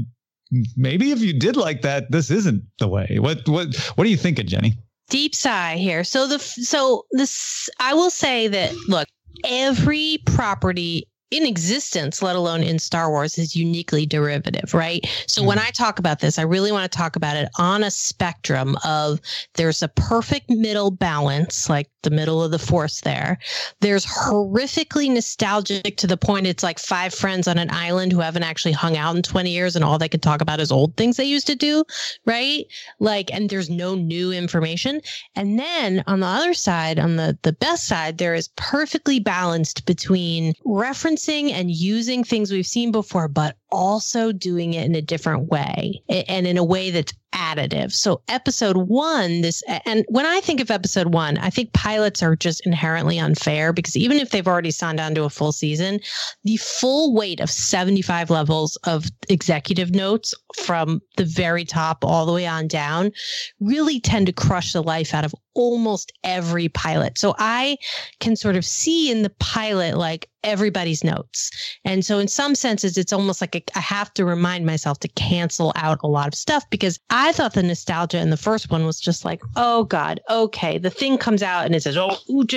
maybe 0.75 1.12
if 1.12 1.20
you 1.20 1.34
did 1.38 1.58
like 1.58 1.82
that, 1.82 2.12
this 2.12 2.32
isn't 2.32 2.63
the 2.77 2.88
way. 2.88 3.17
What 3.20 3.48
what 3.50 3.75
what 3.96 4.06
are 4.06 4.10
you 4.10 4.17
thinking, 4.17 4.48
Jenny? 4.48 4.77
Deep 5.10 5.34
sigh 5.34 5.75
here. 5.77 6.03
So 6.03 6.27
the 6.27 6.39
so 6.39 7.06
this 7.12 7.70
I 7.79 7.94
will 7.96 8.12
say 8.12 8.48
that 8.48 8.75
look, 8.88 9.08
every 9.44 10.20
property 10.25 11.08
in 11.29 11.46
existence, 11.46 12.22
let 12.22 12.36
alone 12.38 12.63
in 12.63 12.79
Star 12.79 13.10
Wars, 13.10 13.38
is 13.38 13.55
uniquely 13.55 14.05
derivative, 14.05 14.74
right? 14.74 15.05
So 15.27 15.41
mm 15.41 15.48
when 15.48 15.60
I 15.60 15.69
talk 15.69 15.98
about 15.98 16.19
this, 16.19 16.38
I 16.38 16.41
really 16.41 16.74
want 16.74 16.91
to 16.91 16.98
talk 16.98 17.15
about 17.15 17.38
it 17.38 17.48
on 17.57 17.81
a 17.81 17.89
spectrum 17.89 18.75
of 18.84 19.22
there's 19.53 19.81
a 19.81 19.88
perfect 19.88 20.50
middle 20.50 20.91
balance, 20.91 21.69
like 21.69 21.89
the 22.03 22.10
middle 22.10 22.43
of 22.43 22.51
the 22.51 22.60
force 22.60 23.00
there. 23.01 23.38
There's 23.79 24.05
horrifically 24.05 25.10
nostalgic 25.10 25.96
to 25.98 26.05
the 26.05 26.17
point 26.17 26.48
it's 26.48 26.63
like 26.63 26.79
five 26.79 27.13
friends 27.13 27.48
on 27.48 27.57
an 27.57 27.69
island 27.72 28.12
who 28.12 28.19
haven't 28.19 28.43
actually 28.43 28.74
hung 28.74 28.98
out 28.98 29.15
in 29.15 29.22
20 29.22 29.50
years 29.50 29.77
and 29.77 29.86
all 29.86 29.98
they 29.98 30.10
can 30.10 30.19
talk 30.19 30.41
about 30.41 30.60
is 30.60 30.69
old 30.69 30.98
things 30.98 31.15
they 31.15 31.24
used 31.24 31.48
to 31.48 31.55
do, 31.55 31.86
right? 32.25 32.65
Like, 33.00 33.34
and 33.34 33.50
there's 33.50 33.69
no 33.69 33.96
new 33.96 34.34
information. 34.34 35.00
And 35.34 35.57
then 35.57 36.03
on 36.07 36.19
the 36.19 36.27
other 36.27 36.53
side, 36.53 37.00
on 37.00 37.15
the, 37.15 37.38
the 37.43 37.53
best 37.53 37.88
side, 37.88 38.17
there 38.17 38.36
is 38.36 38.50
perfectly 38.57 39.22
balanced 39.22 39.86
between 39.86 40.53
reference 40.65 41.16
referencing 41.17 41.51
and 41.51 41.71
using 41.71 42.24
things 42.24 42.51
we've 42.51 42.67
seen 42.67 42.91
before, 42.91 43.27
but 43.27 43.55
also 43.69 44.31
doing 44.31 44.74
it 44.74 44.86
in 44.86 44.95
a 44.95 45.01
different 45.01 45.50
way 45.50 46.01
and 46.09 46.47
in 46.47 46.57
a 46.57 46.63
way 46.63 46.91
that's 46.91 47.13
additive. 47.33 47.91
So 47.91 48.21
episode 48.27 48.77
one, 48.77 49.41
this, 49.41 49.62
and 49.86 50.05
when 50.09 50.25
I 50.25 50.39
think 50.41 50.59
of 50.59 50.71
episode 50.71 51.13
one, 51.13 51.38
I 51.38 51.50
think 51.50 51.74
pilots 51.74 52.24
are 52.24 52.36
just 52.36 52.65
inherently 52.65 53.19
unfair 53.19 53.74
because 53.74 53.95
even 53.95 54.17
if 54.17 54.31
they've 54.31 54.47
already 54.47 54.71
signed 54.71 55.00
on 55.00 55.13
to 55.15 55.24
a 55.24 55.29
full 55.29 55.51
season, 55.51 56.00
the 56.43 56.57
full 56.57 57.13
weight 57.13 57.39
of 57.39 57.51
75 57.51 58.29
levels 58.29 58.75
of 58.86 59.05
executive 59.29 59.93
notes 59.93 60.33
from 60.55 61.01
the 61.17 61.25
very 61.25 61.65
top 61.65 62.03
all 62.03 62.25
the 62.25 62.33
way 62.33 62.47
on 62.47 62.67
down 62.67 63.12
really 63.59 64.00
tend 64.00 64.25
to 64.27 64.33
crush 64.33 64.74
the 64.74 64.81
life 64.81 65.13
out 65.13 65.25
of 65.25 65.36
almost 65.53 66.13
every 66.24 66.69
pilot. 66.69 67.17
So 67.17 67.36
I 67.39 67.77
can 68.19 68.36
sort 68.36 68.55
of 68.55 68.63
see 68.63 69.12
in 69.12 69.24
the 69.24 69.31
pilot 69.31 69.97
like 69.97 70.29
everybody's 70.43 71.03
notes. 71.03 71.51
And 71.83 72.05
so 72.05 72.19
in 72.19 72.27
some 72.27 72.55
senses, 72.55 72.97
it's 72.97 73.12
almost 73.12 73.41
like 73.41 73.55
I 73.76 73.80
have 73.80 74.14
to 74.16 74.26
remind 74.26 74.66
myself 74.66 75.00
to 75.00 75.08
cancel 75.10 75.72
out 75.76 76.00
a 76.04 76.08
lot 76.08 76.28
of 76.28 76.36
stuff 76.36 76.70
because 76.70 77.00
I 77.10 77.32
thought 77.32 77.54
the 77.54 77.64
nostalgia 77.64 78.20
in 78.20 78.30
the 78.30 78.38
first 78.38 78.70
one 78.70 78.86
was 78.86 79.00
just 79.00 79.26
like, 79.26 79.42
oh 79.56 79.84
God, 79.86 80.20
okay. 80.30 80.78
The 80.78 80.90
thing 80.90 81.18
comes 81.18 81.44
out 81.44 81.66
and 81.66 81.76
it 81.76 81.84
says, 81.84 81.98
oh, 81.98 82.18
which 82.28 82.54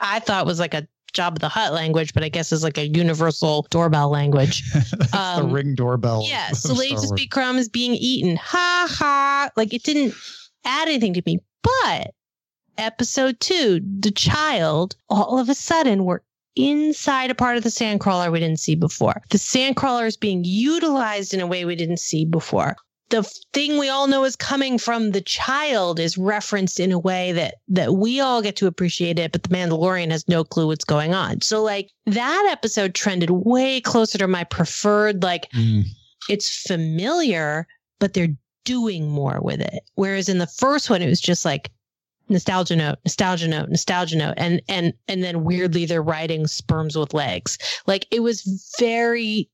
I 0.00 0.20
thought 0.20 0.46
was 0.46 0.58
like 0.58 0.74
a 0.74 0.86
Jabba 1.12 1.38
the 1.38 1.48
Hutt 1.48 1.72
language, 1.72 2.14
but 2.14 2.22
I 2.22 2.28
guess 2.28 2.52
is 2.52 2.62
like 2.62 2.78
a 2.78 2.86
universal 2.86 3.66
doorbell 3.70 4.10
language. 4.10 4.62
um, 5.12 5.48
the 5.48 5.48
ring 5.54 5.74
doorbell. 5.74 6.24
Yeah. 6.26 6.52
Salacious 6.52 7.12
B. 7.12 7.26
Crumb 7.26 7.58
is 7.58 7.68
being 7.68 7.94
eaten. 7.94 8.36
Ha 8.36 8.86
ha. 8.88 9.50
Like 9.56 9.74
it 9.74 9.82
didn't 9.82 10.14
add 10.64 10.88
anything 10.88 11.14
to 11.14 11.22
me. 11.26 11.40
But 11.62 12.14
episode 12.78 13.40
two, 13.40 13.80
the 14.00 14.10
child, 14.10 14.96
all 15.08 15.38
of 15.38 15.48
a 15.48 15.54
sudden 15.54 16.04
we're 16.04 16.20
inside 16.68 17.30
a 17.30 17.34
part 17.34 17.56
of 17.56 17.62
the 17.62 17.68
sandcrawler 17.70 18.30
we 18.30 18.40
didn't 18.40 18.60
see 18.60 18.74
before. 18.74 19.22
The 19.30 19.38
sandcrawler 19.38 20.06
is 20.06 20.16
being 20.16 20.44
utilized 20.44 21.32
in 21.34 21.40
a 21.40 21.46
way 21.46 21.64
we 21.64 21.76
didn't 21.76 22.00
see 22.00 22.24
before. 22.24 22.76
the 23.10 23.22
thing 23.52 23.76
we 23.76 23.88
all 23.88 24.06
know 24.06 24.24
is 24.24 24.36
coming 24.36 24.78
from 24.78 25.10
the 25.10 25.20
child 25.20 25.98
is 26.00 26.16
referenced 26.16 26.80
in 26.80 26.92
a 26.92 26.98
way 26.98 27.32
that 27.32 27.56
that 27.68 27.94
we 27.94 28.20
all 28.20 28.40
get 28.40 28.56
to 28.56 28.66
appreciate 28.66 29.18
it 29.18 29.32
but 29.32 29.42
the 29.42 29.48
mandalorian 29.48 30.10
has 30.10 30.26
no 30.28 30.44
clue 30.44 30.68
what's 30.68 30.84
going 30.84 31.12
on 31.12 31.40
so 31.40 31.60
like 31.62 31.90
that 32.06 32.48
episode 32.50 32.94
trended 32.94 33.30
way 33.30 33.80
closer 33.80 34.16
to 34.16 34.28
my 34.28 34.44
preferred 34.44 35.22
like 35.22 35.50
mm. 35.50 35.82
it's 36.28 36.62
familiar 36.62 37.66
but 37.98 38.14
they're 38.14 38.36
doing 38.64 39.08
more 39.10 39.40
with 39.42 39.60
it 39.60 39.82
whereas 39.96 40.28
in 40.28 40.38
the 40.38 40.46
first 40.46 40.88
one 40.88 41.02
it 41.02 41.08
was 41.08 41.20
just 41.20 41.44
like 41.44 41.70
nostalgia 42.30 42.76
note 42.76 42.98
nostalgia 43.04 43.48
note 43.48 43.68
nostalgia 43.68 44.16
note 44.16 44.34
and 44.36 44.62
and 44.68 44.94
and 45.08 45.22
then 45.22 45.44
weirdly 45.44 45.84
they're 45.84 46.02
writing 46.02 46.46
sperms 46.46 46.96
with 46.96 47.12
legs 47.12 47.58
like 47.86 48.06
it 48.10 48.22
was 48.22 48.72
very 48.78 49.48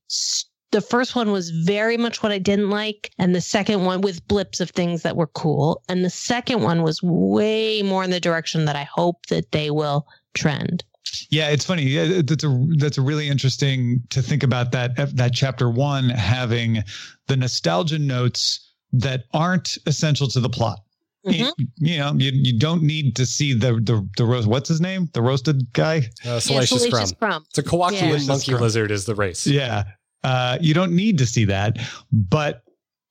the 0.71 0.81
first 0.81 1.15
one 1.15 1.31
was 1.31 1.49
very 1.49 1.97
much 1.97 2.21
what 2.21 2.31
I 2.31 2.39
didn't 2.39 2.69
like, 2.69 3.11
and 3.17 3.33
the 3.33 3.41
second 3.41 3.85
one 3.85 4.01
with 4.01 4.27
blips 4.27 4.59
of 4.59 4.69
things 4.69 5.01
that 5.03 5.15
were 5.15 5.27
cool, 5.27 5.81
and 5.87 6.03
the 6.03 6.09
second 6.09 6.61
one 6.61 6.83
was 6.83 7.01
way 7.01 7.81
more 7.83 8.03
in 8.03 8.09
the 8.09 8.19
direction 8.19 8.65
that 8.65 8.75
I 8.75 8.83
hope 8.83 9.27
that 9.27 9.51
they 9.51 9.71
will 9.71 10.05
trend. 10.33 10.83
Yeah, 11.29 11.49
it's 11.49 11.65
funny. 11.65 11.95
That's 12.21 12.43
a 12.43 12.67
that's 12.77 12.97
a 12.97 13.01
really 13.01 13.29
interesting 13.29 14.03
to 14.09 14.21
think 14.21 14.43
about 14.43 14.71
that 14.73 15.15
that 15.15 15.33
chapter 15.33 15.69
one 15.69 16.09
having 16.09 16.83
the 17.27 17.37
nostalgia 17.37 17.99
notes 17.99 18.59
that 18.91 19.23
aren't 19.33 19.77
essential 19.85 20.27
to 20.29 20.39
the 20.39 20.49
plot. 20.49 20.79
Mm-hmm. 21.27 21.63
You, 21.77 21.97
know, 21.97 22.13
you, 22.17 22.31
you 22.33 22.59
don't 22.59 22.83
need 22.83 23.15
to 23.17 23.25
see 23.25 23.53
the 23.53 23.73
the 23.73 24.07
the 24.17 24.25
roast. 24.25 24.47
What's 24.47 24.69
his 24.69 24.81
name? 24.81 25.09
The 25.13 25.21
roasted 25.21 25.71
guy. 25.73 26.09
Uh, 26.25 26.39
Salacious, 26.39 26.83
yeah, 26.83 26.89
Salacious 26.89 27.11
Crumb. 27.13 27.45
It's 27.49 27.57
a 27.57 27.63
Kowakian 27.63 28.19
yeah. 28.19 28.27
monkey 28.27 28.53
lizard 28.53 28.91
is 28.91 29.05
the 29.05 29.15
race. 29.15 29.45
Yeah, 29.45 29.83
uh, 30.23 30.57
you 30.61 30.73
don't 30.73 30.95
need 30.95 31.17
to 31.17 31.25
see 31.25 31.45
that, 31.45 31.77
but 32.11 32.63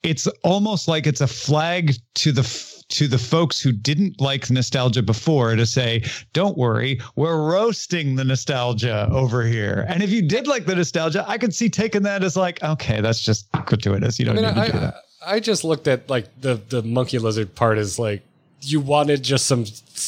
it's 0.02 0.26
almost 0.44 0.88
like 0.88 1.06
it's 1.06 1.20
a 1.20 1.26
flag 1.26 1.94
to 2.14 2.32
the 2.32 2.42
to 2.88 3.08
the 3.08 3.18
folks 3.18 3.61
who 3.61 3.73
didn't 3.73 4.20
like 4.20 4.49
nostalgia 4.50 5.02
before 5.02 5.56
to 5.56 5.66
say, 5.66 6.04
"Don't 6.32 6.56
worry, 6.56 7.00
we're 7.16 7.50
roasting 7.50 8.14
the 8.14 8.25
nostalgia 8.25 9.08
over 9.11 9.44
here." 9.44 9.85
And 9.88 10.02
if 10.02 10.11
you 10.11 10.23
did 10.23 10.46
like 10.46 10.66
the 10.66 10.76
nostalgia, 10.76 11.25
I 11.26 11.38
could 11.38 11.54
see 11.54 11.68
taking 11.68 12.02
that 12.02 12.23
as 12.23 12.37
like, 12.37 12.62
"Okay, 12.62 13.00
that's 13.00 13.20
just 13.20 13.50
gratuitous. 13.52 14.18
You 14.18 14.26
don't 14.26 14.38
I 14.38 14.42
mean, 14.42 14.54
need 14.54 14.61
I, 14.61 14.66
to 14.66 14.73
do 14.73 14.78
that." 14.80 14.94
I 15.26 15.40
just 15.40 15.64
looked 15.64 15.88
at 15.88 16.09
like 16.09 16.40
the 16.40 16.54
the 16.54 16.83
monkey 16.83 17.18
lizard 17.18 17.54
part 17.54 17.78
is 17.78 17.99
like 17.99 18.23
you 18.62 18.80
wanted 18.80 19.23
just 19.23 19.47
some 19.47 19.64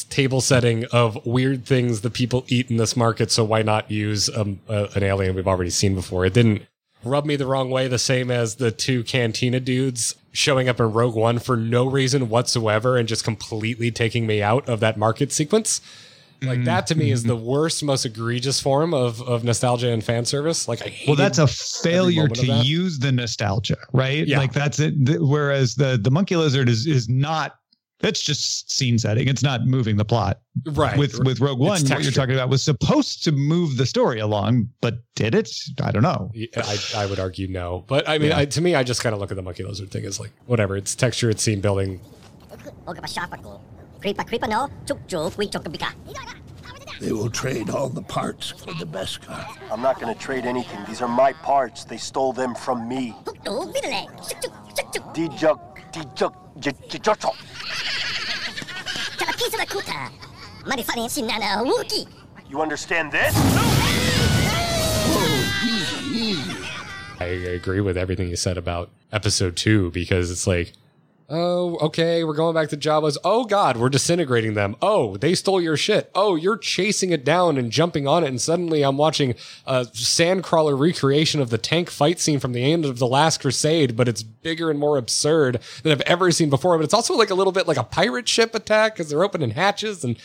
table 0.09 0.41
setting 0.41 0.85
of 0.85 1.25
weird 1.25 1.65
things 1.65 2.01
that 2.01 2.13
people 2.13 2.45
eat 2.47 2.71
in 2.71 2.77
this 2.77 2.95
market, 2.95 3.31
so 3.31 3.43
why 3.43 3.61
not 3.61 3.91
use 3.91 4.29
um, 4.35 4.59
uh, 4.67 4.87
an 4.95 5.03
alien 5.03 5.35
we've 5.35 5.47
already 5.47 5.69
seen 5.69 5.93
before? 5.93 6.25
It 6.25 6.33
didn't 6.33 6.63
rub 7.03 7.25
me 7.25 7.35
the 7.35 7.45
wrong 7.45 7.69
way, 7.69 7.87
the 7.87 7.99
same 7.99 8.31
as 8.31 8.55
the 8.55 8.71
two 8.71 9.03
Cantina 9.03 9.59
dudes 9.59 10.15
showing 10.31 10.67
up 10.67 10.79
in 10.79 10.91
Rogue 10.91 11.15
One 11.15 11.39
for 11.39 11.55
no 11.55 11.85
reason 11.85 12.29
whatsoever 12.29 12.97
and 12.97 13.07
just 13.07 13.23
completely 13.23 13.91
taking 13.91 14.25
me 14.25 14.41
out 14.41 14.67
of 14.67 14.79
that 14.79 14.97
market 14.97 15.31
sequence. 15.31 15.81
Like 16.41 16.63
that 16.63 16.87
to 16.87 16.95
me 16.95 17.11
is 17.11 17.23
the 17.23 17.35
worst, 17.35 17.83
most 17.83 18.05
egregious 18.05 18.59
form 18.59 18.93
of, 18.93 19.21
of 19.21 19.43
nostalgia 19.43 19.89
and 19.89 20.03
fan 20.03 20.25
service. 20.25 20.67
Like 20.67 20.81
I 20.81 20.93
well, 21.07 21.15
that's 21.15 21.37
a 21.37 21.47
failure 21.47 22.27
to 22.27 22.45
use 22.63 22.99
the 22.99 23.11
nostalgia, 23.11 23.77
right? 23.93 24.25
Yeah. 24.27 24.39
Like 24.39 24.53
that's 24.53 24.79
it. 24.79 24.93
Whereas 25.19 25.75
the 25.75 25.99
the 26.01 26.11
monkey 26.11 26.35
lizard 26.35 26.69
is 26.69 26.87
is 26.87 27.09
not 27.09 27.55
that's 27.99 28.21
just 28.21 28.71
scene 28.71 28.97
setting. 28.97 29.27
It's 29.27 29.43
not 29.43 29.65
moving 29.65 29.97
the 29.97 30.05
plot. 30.05 30.39
Right. 30.65 30.97
With 30.97 31.19
with 31.25 31.41
Rogue 31.41 31.59
One, 31.59 31.81
what 31.81 32.03
you're 32.03 32.11
talking 32.11 32.33
about 32.33 32.49
was 32.49 32.63
supposed 32.63 33.23
to 33.25 33.31
move 33.31 33.77
the 33.77 33.85
story 33.85 34.19
along, 34.19 34.69
but 34.81 34.99
did 35.15 35.35
it? 35.35 35.51
I 35.83 35.91
don't 35.91 36.03
know. 36.03 36.31
I, 36.55 36.77
I 36.95 37.05
would 37.05 37.19
argue 37.19 37.47
no. 37.47 37.83
But 37.87 38.07
I 38.07 38.17
mean, 38.17 38.29
yeah. 38.29 38.39
I, 38.39 38.45
to 38.45 38.61
me, 38.61 38.75
I 38.75 38.83
just 38.83 39.03
kind 39.03 39.13
of 39.13 39.19
look 39.19 39.31
at 39.31 39.35
the 39.35 39.41
monkey 39.41 39.63
lizard 39.63 39.91
thing 39.91 40.05
as 40.05 40.19
like 40.19 40.31
whatever. 40.45 40.77
It's 40.77 40.95
texture, 40.95 41.29
it's 41.29 41.43
scene 41.43 41.59
building. 41.59 41.99
They 46.99 47.13
will 47.13 47.29
trade 47.29 47.69
all 47.69 47.87
the 47.87 48.01
parts 48.01 48.49
for 48.49 48.73
the 48.73 48.85
Beskar. 48.85 49.45
I'm 49.71 49.81
not 49.81 50.01
going 50.01 50.13
to 50.13 50.19
trade 50.19 50.45
anything. 50.45 50.83
These 50.85 51.01
are 51.01 51.07
my 51.07 51.31
parts. 51.31 51.85
They 51.85 51.97
stole 51.97 52.33
them 52.33 52.53
from 52.53 52.87
me. 52.89 53.15
Dijok, 55.13 55.59
dijok, 55.93 56.33
dijok. 56.59 57.35
You 62.49 62.61
understand 62.61 63.11
this? 63.11 63.33
I 67.21 67.25
agree 67.25 67.81
with 67.81 67.97
everything 67.97 68.29
you 68.29 68.35
said 68.35 68.57
about 68.57 68.89
episode 69.11 69.55
two 69.55 69.91
because 69.91 70.31
it's 70.31 70.47
like 70.47 70.73
Oh, 71.29 71.77
okay. 71.77 72.23
We're 72.23 72.33
going 72.33 72.55
back 72.55 72.69
to 72.69 72.77
Jabba's. 72.77 73.17
Oh 73.23 73.45
God, 73.45 73.77
we're 73.77 73.89
disintegrating 73.89 74.55
them. 74.55 74.75
Oh, 74.81 75.17
they 75.17 75.35
stole 75.35 75.61
your 75.61 75.77
shit. 75.77 76.09
Oh, 76.15 76.35
you're 76.35 76.57
chasing 76.57 77.11
it 77.11 77.23
down 77.23 77.57
and 77.57 77.71
jumping 77.71 78.07
on 78.07 78.23
it. 78.23 78.27
And 78.27 78.41
suddenly 78.41 78.83
I'm 78.83 78.97
watching 78.97 79.35
a 79.65 79.85
sandcrawler 79.85 80.79
recreation 80.79 81.39
of 81.39 81.49
the 81.49 81.57
tank 81.57 81.89
fight 81.89 82.19
scene 82.19 82.39
from 82.39 82.53
the 82.53 82.71
end 82.71 82.85
of 82.85 82.99
The 82.99 83.07
Last 83.07 83.41
Crusade, 83.41 83.95
but 83.95 84.07
it's 84.07 84.23
bigger 84.23 84.71
and 84.71 84.79
more 84.79 84.97
absurd 84.97 85.59
than 85.83 85.91
I've 85.91 86.01
ever 86.01 86.31
seen 86.31 86.49
before. 86.49 86.77
But 86.77 86.85
it's 86.85 86.93
also 86.93 87.15
like 87.15 87.29
a 87.29 87.35
little 87.35 87.53
bit 87.53 87.67
like 87.67 87.77
a 87.77 87.83
pirate 87.83 88.27
ship 88.27 88.55
attack 88.55 88.95
because 88.95 89.09
they're 89.09 89.23
opening 89.23 89.51
hatches 89.51 90.03
and 90.03 90.17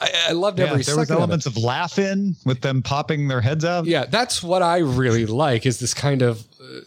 I, 0.00 0.10
I 0.28 0.32
loved 0.32 0.58
yeah, 0.58 0.66
every. 0.66 0.82
There 0.82 0.96
was 0.96 1.10
elements 1.10 1.46
of, 1.46 1.56
of 1.56 1.62
laughing 1.62 2.36
with 2.44 2.60
them 2.60 2.82
popping 2.82 3.28
their 3.28 3.40
heads 3.40 3.64
out. 3.64 3.86
Yeah, 3.86 4.04
that's 4.06 4.42
what 4.42 4.62
I 4.62 4.78
really 4.78 5.26
like. 5.26 5.66
Is 5.66 5.78
this 5.78 5.94
kind 5.94 6.22
of 6.22 6.44
uh, 6.60 6.80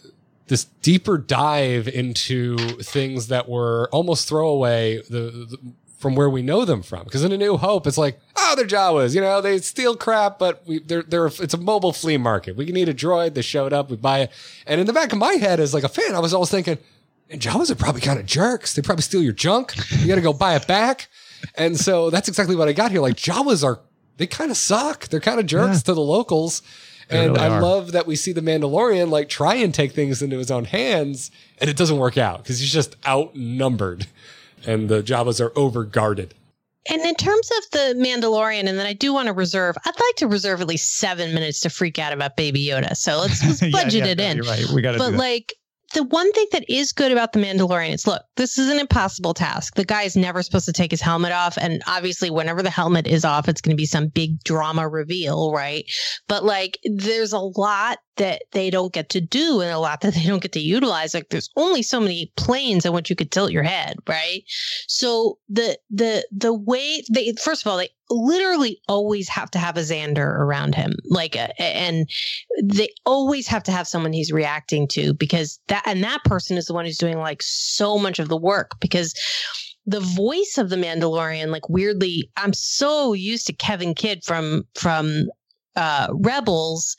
this 0.48 0.64
deeper 0.82 1.18
dive 1.18 1.88
into 1.88 2.56
things 2.78 3.28
that 3.28 3.48
were 3.48 3.88
almost 3.92 4.28
throwaway 4.28 5.02
the, 5.02 5.30
the 5.30 5.58
from 5.98 6.14
where 6.14 6.28
we 6.28 6.42
know 6.42 6.64
them 6.64 6.82
from. 6.82 7.04
Because 7.04 7.24
in 7.24 7.32
A 7.32 7.38
New 7.38 7.56
Hope, 7.56 7.86
it's 7.86 7.98
like, 7.98 8.20
oh, 8.36 8.54
they're 8.54 8.66
Jawas. 8.66 9.14
You 9.14 9.20
know, 9.20 9.40
they 9.40 9.58
steal 9.58 9.96
crap, 9.96 10.38
but 10.38 10.62
we, 10.66 10.78
they're, 10.78 11.02
they're, 11.02 11.26
it's 11.26 11.54
a 11.54 11.58
mobile 11.58 11.92
flea 11.92 12.18
market. 12.18 12.54
We 12.54 12.66
can 12.66 12.74
need 12.74 12.88
a 12.88 12.94
droid. 12.94 13.34
They 13.34 13.42
showed 13.42 13.72
up. 13.72 13.90
We 13.90 13.96
buy 13.96 14.20
it. 14.20 14.32
And 14.66 14.80
in 14.80 14.86
the 14.86 14.92
back 14.92 15.12
of 15.12 15.18
my 15.18 15.32
head, 15.32 15.58
as 15.58 15.72
like 15.74 15.84
a 15.84 15.88
fan, 15.88 16.14
I 16.14 16.20
was 16.20 16.34
always 16.34 16.50
thinking, 16.50 16.78
and 17.30 17.40
Jawas 17.40 17.70
are 17.70 17.76
probably 17.76 18.02
kind 18.02 18.20
of 18.20 18.26
jerks. 18.26 18.74
They 18.74 18.82
probably 18.82 19.02
steal 19.02 19.22
your 19.22 19.32
junk. 19.32 19.74
You 19.90 20.06
got 20.06 20.16
to 20.16 20.20
go 20.20 20.32
buy 20.32 20.54
it 20.54 20.66
back. 20.66 21.08
And 21.56 21.78
so 21.78 22.10
that's 22.10 22.28
exactly 22.28 22.56
what 22.56 22.68
I 22.68 22.72
got 22.72 22.90
here. 22.90 23.00
Like 23.00 23.16
Jawas 23.16 23.64
are, 23.64 23.80
they 24.18 24.26
kind 24.26 24.50
of 24.50 24.56
suck. 24.56 25.08
They're 25.08 25.18
kind 25.18 25.40
of 25.40 25.46
jerks 25.46 25.78
yeah. 25.78 25.82
to 25.86 25.94
the 25.94 26.00
locals 26.02 26.62
and 27.10 27.32
really 27.32 27.40
I 27.40 27.48
are. 27.48 27.62
love 27.62 27.92
that 27.92 28.06
we 28.06 28.16
see 28.16 28.32
the 28.32 28.40
Mandalorian 28.40 29.10
like 29.10 29.28
try 29.28 29.54
and 29.54 29.72
take 29.72 29.92
things 29.92 30.22
into 30.22 30.38
his 30.38 30.50
own 30.50 30.64
hands, 30.64 31.30
and 31.58 31.70
it 31.70 31.76
doesn't 31.76 31.98
work 31.98 32.18
out 32.18 32.42
because 32.42 32.58
he's 32.60 32.72
just 32.72 32.96
outnumbered, 33.06 34.06
and 34.66 34.88
the 34.88 35.02
Jawas 35.02 35.40
are 35.40 35.50
overguarded. 35.50 36.30
And 36.88 37.02
in 37.02 37.14
terms 37.16 37.50
of 37.50 37.70
the 37.72 37.94
Mandalorian, 37.98 38.68
and 38.68 38.78
then 38.78 38.86
I 38.86 38.92
do 38.92 39.12
want 39.12 39.26
to 39.26 39.32
reserve, 39.32 39.76
I'd 39.84 40.00
like 40.00 40.16
to 40.18 40.28
reserve 40.28 40.60
at 40.60 40.68
least 40.68 40.98
seven 40.98 41.34
minutes 41.34 41.60
to 41.60 41.70
freak 41.70 41.98
out 41.98 42.12
about 42.12 42.36
Baby 42.36 42.64
Yoda. 42.64 42.96
So 42.96 43.18
let's, 43.18 43.44
let's 43.62 43.72
budget 43.72 43.94
yeah, 43.94 44.04
yeah, 44.04 44.12
it 44.12 44.20
in. 44.20 44.36
You're 44.36 44.46
right. 44.46 44.64
We 44.72 44.82
got 44.82 44.92
to. 44.92 44.98
But 44.98 45.14
like, 45.14 45.54
the 45.96 46.02
one 46.02 46.30
thing 46.32 46.46
that 46.52 46.64
is 46.68 46.92
good 46.92 47.10
about 47.10 47.32
the 47.32 47.38
Mandalorian 47.38 47.94
is 47.94 48.06
look, 48.06 48.22
this 48.36 48.58
is 48.58 48.68
an 48.68 48.78
impossible 48.78 49.32
task. 49.32 49.76
The 49.76 49.84
guy 49.84 50.02
is 50.02 50.14
never 50.14 50.42
supposed 50.42 50.66
to 50.66 50.72
take 50.74 50.90
his 50.90 51.00
helmet 51.00 51.32
off. 51.32 51.56
And 51.58 51.82
obviously, 51.86 52.28
whenever 52.28 52.62
the 52.62 52.68
helmet 52.68 53.06
is 53.06 53.24
off, 53.24 53.48
it's 53.48 53.62
going 53.62 53.74
to 53.74 53.80
be 53.80 53.86
some 53.86 54.08
big 54.08 54.44
drama 54.44 54.86
reveal, 54.86 55.52
right? 55.52 55.90
But 56.28 56.44
like, 56.44 56.78
there's 56.84 57.32
a 57.32 57.38
lot 57.38 57.96
that 58.16 58.42
they 58.52 58.68
don't 58.68 58.92
get 58.92 59.08
to 59.10 59.22
do 59.22 59.62
and 59.62 59.70
a 59.70 59.78
lot 59.78 60.02
that 60.02 60.12
they 60.12 60.24
don't 60.24 60.42
get 60.42 60.52
to 60.52 60.60
utilize. 60.60 61.14
Like, 61.14 61.30
there's 61.30 61.48
only 61.56 61.82
so 61.82 61.98
many 61.98 62.30
planes 62.36 62.84
in 62.84 62.92
which 62.92 63.08
you 63.08 63.16
could 63.16 63.30
tilt 63.30 63.50
your 63.50 63.62
head, 63.62 63.96
right? 64.06 64.42
So 64.88 65.38
the, 65.48 65.78
the, 65.88 66.26
the 66.30 66.52
way 66.52 67.02
they, 67.10 67.32
first 67.42 67.64
of 67.64 67.70
all, 67.70 67.78
they 67.78 67.88
literally 68.10 68.80
always 68.88 69.28
have 69.28 69.50
to 69.52 69.58
have 69.58 69.76
a 69.76 69.80
Xander 69.80 70.18
around 70.18 70.74
him. 70.74 70.94
Like, 71.04 71.34
a, 71.34 71.60
and 71.60 72.08
they 72.62 72.88
always 73.04 73.46
have 73.48 73.62
to 73.64 73.72
have 73.72 73.88
someone 73.88 74.12
he's 74.12 74.32
reacting 74.32 74.88
to 74.88 75.14
because 75.14 75.58
that, 75.68 75.82
and 75.86 76.02
that 76.04 76.24
person 76.24 76.56
is 76.56 76.66
the 76.66 76.74
one 76.74 76.84
who's 76.84 76.98
doing 76.98 77.18
like 77.18 77.42
so 77.42 77.98
much 77.98 78.18
of 78.18 78.28
the 78.28 78.36
work 78.36 78.72
because 78.80 79.14
the 79.86 80.00
voice 80.00 80.56
of 80.58 80.68
the 80.68 80.76
Mandalorian, 80.76 81.48
like 81.48 81.68
weirdly, 81.68 82.30
I'm 82.36 82.52
so 82.52 83.12
used 83.12 83.46
to 83.46 83.52
Kevin 83.52 83.94
McKidd 83.94 84.24
from, 84.24 84.64
from, 84.74 85.26
uh, 85.76 86.08
Rebels 86.12 86.96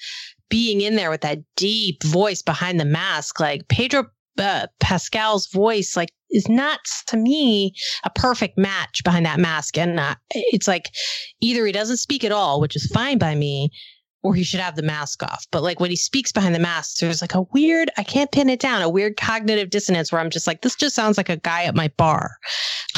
being 0.50 0.82
in 0.82 0.96
there 0.96 1.10
with 1.10 1.22
that 1.22 1.40
deep 1.56 2.04
voice 2.04 2.42
behind 2.42 2.80
the 2.80 2.86
mask. 2.86 3.40
Like 3.40 3.68
Pedro 3.68 4.06
uh, 4.38 4.68
Pascal's 4.80 5.48
voice 5.48 5.98
like 5.98 6.10
is 6.30 6.48
not 6.50 6.80
to 7.08 7.18
me 7.18 7.74
a 8.04 8.10
perfect 8.10 8.58
match 8.58 9.04
behind 9.04 9.26
that 9.26 9.40
mask. 9.40 9.78
And 9.78 10.00
uh, 10.00 10.16
it's 10.32 10.68
like 10.68 10.90
either 11.42 11.66
he 11.66 11.72
doesn't 11.72 11.98
speak 11.98 12.24
at 12.24 12.32
all 12.32 12.60
which 12.62 12.76
is 12.76 12.86
fine 12.88 13.18
by 13.18 13.36
me 13.36 13.70
or 14.24 14.34
he 14.34 14.44
should 14.44 14.60
have 14.60 14.76
the 14.76 14.82
mask 14.84 15.24
off. 15.24 15.46
But 15.52 15.64
like 15.64 15.80
when 15.80 15.90
he 15.90 15.96
speaks 15.96 16.32
behind 16.32 16.54
the 16.54 16.60
mask 16.60 17.00
there's 17.00 17.22
like 17.22 17.36
a 17.36 17.44
weird 17.54 17.90
i 17.98 18.04
can't 18.04 18.32
pin 18.32 18.50
it 18.50 18.60
down 18.60 18.82
a 18.82 18.90
weird 18.90 19.18
cognitive 19.18 19.70
dissonance 19.70 20.12
where 20.12 20.22
i'm 20.22 20.30
just 20.30 20.48
like 20.48 20.62
this 20.62 20.76
just 20.76 20.96
sounds 20.96 21.18
like 21.18 21.30
a 21.30 21.38
guy 21.38 21.64
at 21.64 21.76
my 21.76 21.90
bar. 21.98 22.32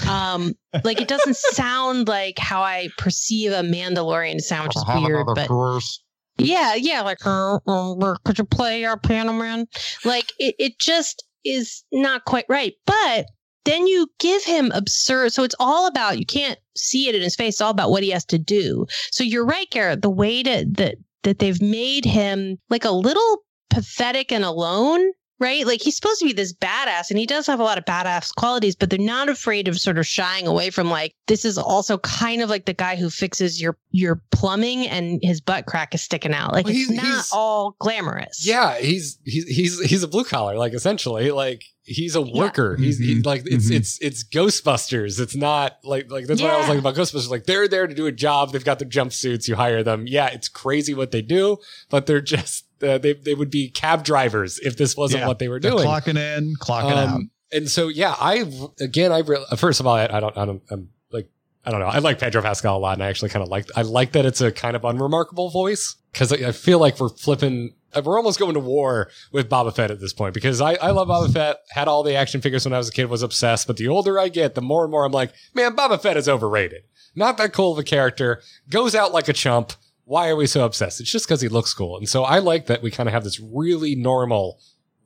Um 0.07 0.53
like 0.83 1.01
it 1.01 1.07
doesn't 1.07 1.35
sound 1.53 2.07
like 2.07 2.37
how 2.39 2.61
i 2.61 2.89
perceive 2.97 3.51
a 3.51 3.61
mandalorian 3.61 4.35
to 4.35 4.41
sound 4.41 4.67
which 4.67 4.77
is 4.77 4.85
weird 4.87 5.27
but 5.35 5.47
course. 5.47 6.01
yeah 6.37 6.75
yeah 6.75 7.01
like 7.01 7.25
uh, 7.25 7.59
uh, 7.67 8.15
could 8.23 8.37
you 8.37 8.45
play 8.45 8.85
our 8.85 8.97
piano 8.97 9.33
man 9.33 9.67
like 10.05 10.31
it, 10.39 10.55
it 10.57 10.79
just 10.79 11.23
is 11.45 11.83
not 11.91 12.25
quite 12.25 12.45
right. 12.49 12.73
But 12.85 13.27
then 13.65 13.87
you 13.87 14.07
give 14.19 14.43
him 14.43 14.71
absurd. 14.73 15.33
So 15.33 15.43
it's 15.43 15.55
all 15.59 15.87
about 15.87 16.19
you 16.19 16.25
can't 16.25 16.59
see 16.75 17.07
it 17.07 17.15
in 17.15 17.21
his 17.21 17.35
face. 17.35 17.55
It's 17.55 17.61
all 17.61 17.71
about 17.71 17.91
what 17.91 18.03
he 18.03 18.09
has 18.11 18.25
to 18.25 18.39
do. 18.39 18.85
So 19.11 19.23
you're 19.23 19.45
right, 19.45 19.69
Garrett. 19.69 20.01
The 20.01 20.09
way 20.09 20.43
to, 20.43 20.65
that 20.77 20.95
that 21.23 21.39
they've 21.39 21.61
made 21.61 22.05
him 22.05 22.57
like 22.69 22.85
a 22.85 22.91
little 22.91 23.43
pathetic 23.69 24.31
and 24.31 24.43
alone 24.43 25.11
right? 25.39 25.65
Like 25.65 25.81
he's 25.81 25.95
supposed 25.95 26.19
to 26.19 26.25
be 26.25 26.33
this 26.33 26.53
badass 26.53 27.09
and 27.09 27.17
he 27.17 27.25
does 27.25 27.47
have 27.47 27.59
a 27.59 27.63
lot 27.63 27.77
of 27.77 27.85
badass 27.85 28.33
qualities, 28.35 28.75
but 28.75 28.89
they're 28.89 28.99
not 28.99 29.29
afraid 29.29 29.67
of 29.67 29.79
sort 29.79 29.97
of 29.97 30.05
shying 30.05 30.47
away 30.47 30.69
from 30.69 30.89
like 30.89 31.13
this 31.27 31.45
is 31.45 31.57
also 31.57 31.97
kind 31.99 32.41
of 32.41 32.49
like 32.49 32.65
the 32.65 32.73
guy 32.73 32.95
who 32.95 33.09
fixes 33.09 33.61
your 33.61 33.77
your 33.91 34.21
plumbing 34.31 34.87
and 34.87 35.19
his 35.23 35.41
butt 35.41 35.65
crack 35.65 35.95
is 35.95 36.01
sticking 36.01 36.33
out. 36.33 36.53
Like 36.53 36.65
Well, 36.65 36.73
it's 36.75 36.87
he's- 36.87 36.95
not 36.97 37.05
he's- 37.05 37.29
all 37.31 37.75
glamorous. 37.79 38.45
Yeah, 38.45 38.77
he's 38.79 39.17
he's 39.25 39.45
he's 39.47 39.79
he's 39.89 40.03
a 40.03 40.07
blue 40.07 40.23
collar, 40.25 40.57
like 40.57 40.73
essentially, 40.73 41.31
like 41.31 41.63
he's 41.89 42.15
a 42.15 42.21
worker. 42.21 42.75
He's, 42.77 42.97
he's 42.99 43.17
Mhm, 43.21 43.25
like 43.25 43.43
it's 43.45 43.69
mhm. 43.69 43.75
it's 43.75 43.99
it's 44.01 44.23
Ghostbusters. 44.23 45.19
It's 45.19 45.35
not 45.35 45.77
like 45.83 46.11
like 46.11 46.27
that's 46.27 46.41
what 46.41 46.51
I 46.51 46.57
was 46.57 46.65
Yeah. 46.67 46.69
like 46.73 46.79
about 46.79 46.95
Ghostbusters. 46.95 47.29
Like 47.29 47.45
they're 47.45 47.67
there 47.67 47.87
to 47.87 47.93
do 47.93 48.05
a 48.05 48.11
job. 48.11 48.51
They've 48.51 48.63
got 48.63 48.79
their 48.79 48.87
jumpsuits. 48.89 49.47
You 49.47 49.55
hire 49.55 49.83
them. 49.83 50.05
Yeah, 50.07 50.27
it's 50.27 50.47
crazy 50.47 50.93
what 50.93 51.11
they 51.11 51.21
do, 51.21 51.57
but 51.89 52.05
they're 52.05 52.21
just 52.21 52.65
uh, 52.83 52.97
they 52.97 53.13
they 53.13 53.33
would 53.33 53.49
be 53.51 53.69
cab 53.69 54.03
drivers 54.03 54.59
if 54.59 54.77
this 54.77 54.95
wasn't 54.95 55.21
Yeah, 55.21 55.27
what 55.27 55.39
they 55.39 55.47
were 55.49 55.59
They're 55.59 55.71
doing. 55.71 55.85
clocking 55.87 56.17
in, 56.17 56.53
clocking 56.61 56.91
out. 56.91 57.09
Um, 57.15 57.31
and 57.51 57.69
so 57.69 57.87
yeah, 57.87 58.15
I 58.19 58.45
again 58.79 59.11
I 59.11 59.19
re- 59.19 59.43
first 59.57 59.79
of 59.79 59.87
all 59.87 59.95
I, 59.95 60.05
I 60.05 60.19
don't 60.19 60.37
I 60.37 60.45
don't 60.45 60.61
I'm 60.69 60.89
like 61.11 61.29
I 61.65 61.71
don't 61.71 61.79
know 61.79 61.87
I 61.87 61.99
like 61.99 62.19
Pedro 62.19 62.41
Pascal 62.41 62.77
a 62.77 62.79
lot 62.79 62.93
and 62.93 63.03
I 63.03 63.07
actually 63.07 63.29
kind 63.29 63.43
of 63.43 63.49
like 63.49 63.65
I 63.75 63.81
like 63.81 64.11
that 64.13 64.25
it's 64.25 64.39
a 64.41 64.51
kind 64.51 64.75
of 64.75 64.85
unremarkable 64.85 65.49
voice 65.49 65.95
because 66.13 66.31
I, 66.31 66.47
I 66.47 66.51
feel 66.51 66.79
like 66.79 66.99
we're 66.99 67.09
flipping 67.09 67.73
Uh, 67.93 68.01
we're 68.03 68.17
almost 68.17 68.39
going 68.39 68.53
to 68.53 68.59
war 68.59 69.09
with 69.31 69.49
Boba 69.49 69.75
Fett 69.75 69.91
at 69.91 69.99
this 69.99 70.13
point 70.13 70.33
because 70.33 70.61
I 70.61 70.73
I 70.75 70.91
love 70.91 71.07
Boba 71.07 71.31
Fett. 71.33 71.57
Had 71.71 71.87
all 71.87 72.03
the 72.03 72.15
action 72.15 72.41
figures 72.41 72.65
when 72.65 72.73
I 72.73 72.77
was 72.77 72.89
a 72.89 72.93
kid 72.93 73.09
was 73.09 73.23
obsessed. 73.23 73.67
But 73.67 73.77
the 73.77 73.87
older 73.87 74.19
I 74.19 74.29
get 74.29 74.55
the 74.55 74.61
more 74.61 74.83
and 74.83 74.91
more 74.91 75.05
I'm 75.05 75.11
like 75.11 75.33
man 75.53 75.75
Boba 75.75 76.01
Fett 76.01 76.17
is 76.17 76.29
overrated. 76.29 76.83
Not 77.15 77.37
that 77.37 77.53
cool 77.53 77.71
of 77.71 77.79
a 77.79 77.83
character. 77.83 78.41
Goes 78.69 78.95
out 78.95 79.13
like 79.13 79.27
a 79.27 79.33
chump. 79.33 79.73
Why 80.05 80.29
are 80.29 80.35
we 80.35 80.47
so 80.47 80.65
obsessed? 80.65 80.99
It's 80.99 81.11
just 81.11 81.27
because 81.27 81.41
he 81.41 81.49
looks 81.49 81.73
cool. 81.73 81.97
And 81.97 82.09
so 82.09 82.23
I 82.23 82.39
like 82.39 82.65
that 82.65 82.81
we 82.81 82.89
kind 82.91 83.07
of 83.07 83.13
have 83.13 83.23
this 83.23 83.39
really 83.39 83.95
normal 83.95 84.59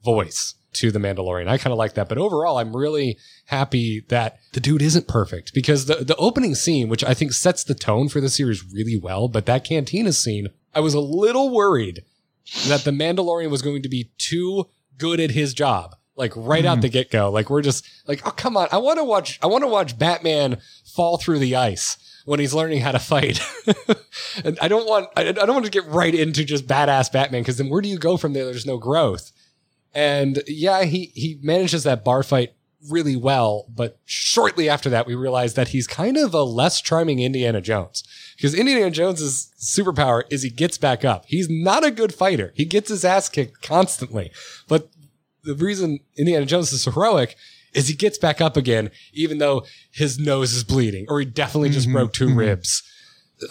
voice 0.03 0.55
to 0.73 0.91
the 0.91 0.99
Mandalorian. 0.99 1.47
I 1.47 1.57
kind 1.57 1.71
of 1.71 1.77
like 1.77 1.93
that. 1.93 2.09
But 2.09 2.17
overall, 2.17 2.57
I'm 2.57 2.75
really 2.75 3.17
happy 3.45 4.03
that 4.09 4.39
the 4.53 4.59
dude 4.59 4.81
isn't 4.81 5.07
perfect 5.07 5.53
because 5.53 5.85
the, 5.85 5.95
the 5.95 6.15
opening 6.15 6.55
scene, 6.55 6.89
which 6.89 7.03
I 7.03 7.13
think 7.13 7.33
sets 7.33 7.63
the 7.63 7.75
tone 7.75 8.09
for 8.09 8.19
the 8.19 8.29
series 8.29 8.63
really 8.71 8.97
well, 8.97 9.27
but 9.27 9.45
that 9.45 9.63
cantina 9.63 10.13
scene, 10.13 10.47
I 10.73 10.79
was 10.79 10.93
a 10.93 10.99
little 10.99 11.53
worried 11.53 12.03
that 12.67 12.83
the 12.83 12.91
Mandalorian 12.91 13.49
was 13.49 13.61
going 13.61 13.81
to 13.83 13.89
be 13.89 14.11
too 14.17 14.65
good 14.97 15.19
at 15.19 15.31
his 15.31 15.53
job. 15.53 15.95
Like 16.15 16.33
right 16.35 16.63
out 16.63 16.75
hmm. 16.75 16.81
the 16.81 16.89
get 16.89 17.09
go. 17.09 17.31
Like 17.31 17.49
we're 17.49 17.63
just 17.63 17.87
like, 18.07 18.25
oh, 18.25 18.31
come 18.31 18.55
on. 18.55 18.67
I 18.71 18.77
want 18.77 18.99
to 18.99 19.03
watch, 19.03 19.39
I 19.41 19.47
want 19.47 19.63
to 19.63 19.67
watch 19.67 19.97
Batman 19.97 20.57
fall 20.85 21.17
through 21.17 21.39
the 21.39 21.55
ice 21.55 21.97
when 22.25 22.39
he's 22.39 22.53
learning 22.53 22.81
how 22.81 22.91
to 22.91 22.99
fight. 22.99 23.41
and 24.45 24.59
I 24.61 24.67
don't 24.67 24.87
want, 24.87 25.09
I, 25.17 25.29
I 25.29 25.31
don't 25.31 25.53
want 25.53 25.65
to 25.65 25.71
get 25.71 25.87
right 25.87 26.13
into 26.13 26.43
just 26.43 26.67
badass 26.67 27.11
Batman 27.11 27.41
because 27.41 27.57
then 27.57 27.69
where 27.69 27.81
do 27.81 27.89
you 27.89 27.97
go 27.97 28.17
from 28.17 28.33
there? 28.33 28.45
There's 28.45 28.65
no 28.65 28.77
growth. 28.77 29.31
And 29.93 30.41
yeah, 30.47 30.83
he 30.83 31.11
he 31.13 31.39
manages 31.41 31.83
that 31.83 32.03
bar 32.03 32.23
fight 32.23 32.53
really 32.89 33.15
well, 33.15 33.65
but 33.69 33.99
shortly 34.05 34.67
after 34.67 34.89
that, 34.89 35.05
we 35.05 35.15
realize 35.15 35.53
that 35.53 35.69
he's 35.69 35.87
kind 35.87 36.17
of 36.17 36.33
a 36.33 36.43
less 36.43 36.81
charming 36.81 37.19
Indiana 37.19 37.61
Jones. 37.61 38.03
Because 38.35 38.53
Indiana 38.55 38.91
Jones's 38.91 39.51
superpower 39.59 40.23
is 40.29 40.43
he 40.43 40.49
gets 40.49 40.77
back 40.77 41.05
up. 41.05 41.25
He's 41.27 41.49
not 41.49 41.83
a 41.85 41.91
good 41.91 42.13
fighter. 42.13 42.51
He 42.55 42.65
gets 42.65 42.89
his 42.89 43.05
ass 43.05 43.29
kicked 43.29 43.61
constantly. 43.61 44.31
But 44.67 44.89
the 45.43 45.55
reason 45.55 45.99
Indiana 46.17 46.45
Jones 46.45 46.71
is 46.71 46.85
heroic 46.85 47.35
is 47.73 47.87
he 47.87 47.95
gets 47.95 48.17
back 48.17 48.39
up 48.39 48.55
again, 48.55 48.91
even 49.13 49.39
though 49.39 49.63
his 49.91 50.19
nose 50.19 50.53
is 50.53 50.63
bleeding, 50.63 51.05
or 51.09 51.19
he 51.19 51.25
definitely 51.25 51.69
just 51.69 51.87
Mhm, 51.87 51.93
broke 51.93 52.13
2 52.13 52.27
mhm. 52.29 52.37
ribs. 52.37 52.83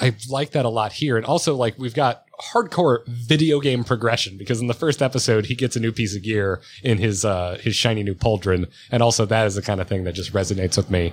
I 0.00 0.14
like 0.28 0.52
that 0.52 0.64
a 0.64 0.68
lot 0.70 0.92
here. 0.94 1.16
And 1.16 1.26
also, 1.26 1.54
like, 1.54 1.78
we've 1.78 1.92
got 1.94 2.22
hardcore 2.52 3.06
video 3.06 3.60
game 3.60 3.84
progression 3.84 4.38
because 4.38 4.60
in 4.60 4.66
the 4.68 4.74
first 4.74 5.02
episode, 5.02 5.46
he 5.46 5.54
gets 5.54 5.76
a 5.76 5.80
new 5.80 5.92
piece 5.92 6.14
of 6.16 6.22
gear 6.22 6.60
in 6.82 6.98
his, 6.98 7.24
uh, 7.24 7.58
his 7.60 7.74
shiny 7.76 8.02
new 8.02 8.14
pauldron. 8.14 8.68
And 8.90 9.02
also, 9.02 9.26
that 9.26 9.46
is 9.46 9.54
the 9.54 9.62
kind 9.62 9.80
of 9.80 9.88
thing 9.88 10.04
that 10.04 10.14
just 10.14 10.32
resonates 10.32 10.76
with 10.76 10.88
me 10.90 11.12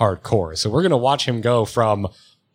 hardcore. 0.00 0.56
So 0.56 0.70
we're 0.70 0.82
going 0.82 0.90
to 0.90 0.96
watch 0.96 1.26
him 1.26 1.40
go 1.40 1.64
from 1.64 2.08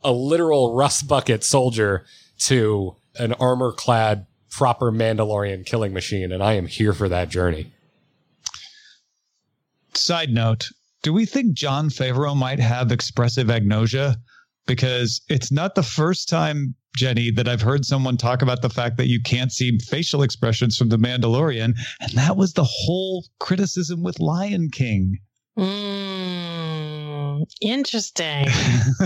a 0.04 0.12
literal 0.12 0.76
rust 0.76 1.08
bucket 1.08 1.44
soldier 1.44 2.06
to 2.40 2.96
an 3.18 3.34
armor 3.34 3.72
clad, 3.72 4.26
proper 4.50 4.92
Mandalorian 4.92 5.66
killing 5.66 5.94
machine. 5.94 6.32
And 6.32 6.42
I 6.42 6.54
am 6.54 6.68
here 6.68 6.94
for 6.94 7.10
that 7.10 7.30
journey. 7.30 7.72
Side 9.94 10.30
note: 10.30 10.68
Do 11.04 11.14
we 11.14 11.26
think 11.26 11.54
Jon 11.54 11.90
Favreau 11.90 12.36
might 12.36 12.60
have 12.60 12.92
expressive 12.92 13.48
agnosia? 13.48 14.16
Because 14.66 15.22
it's 15.30 15.52
not 15.52 15.74
the 15.74 15.84
first 15.84 16.30
time, 16.30 16.76
Jenny, 16.96 17.32
that 17.32 17.48
I've 17.48 17.62
heard 17.62 17.86
someone 17.86 18.18
talk 18.18 18.44
about 18.44 18.62
the 18.62 18.70
fact 18.70 18.98
that 18.98 19.08
you 19.08 19.20
can't 19.20 19.52
see 19.52 19.80
facial 19.80 20.22
expressions 20.22 20.78
from 20.78 20.90
the 20.90 20.98
Mandalorian, 20.98 21.74
and 22.02 22.12
that 22.14 22.38
was 22.38 22.54
the 22.54 22.64
whole 22.64 23.26
criticism 23.40 24.04
with 24.04 24.20
Lion 24.20 24.70
King. 24.70 25.18
Mm, 25.58 26.29
interesting. 27.62 28.48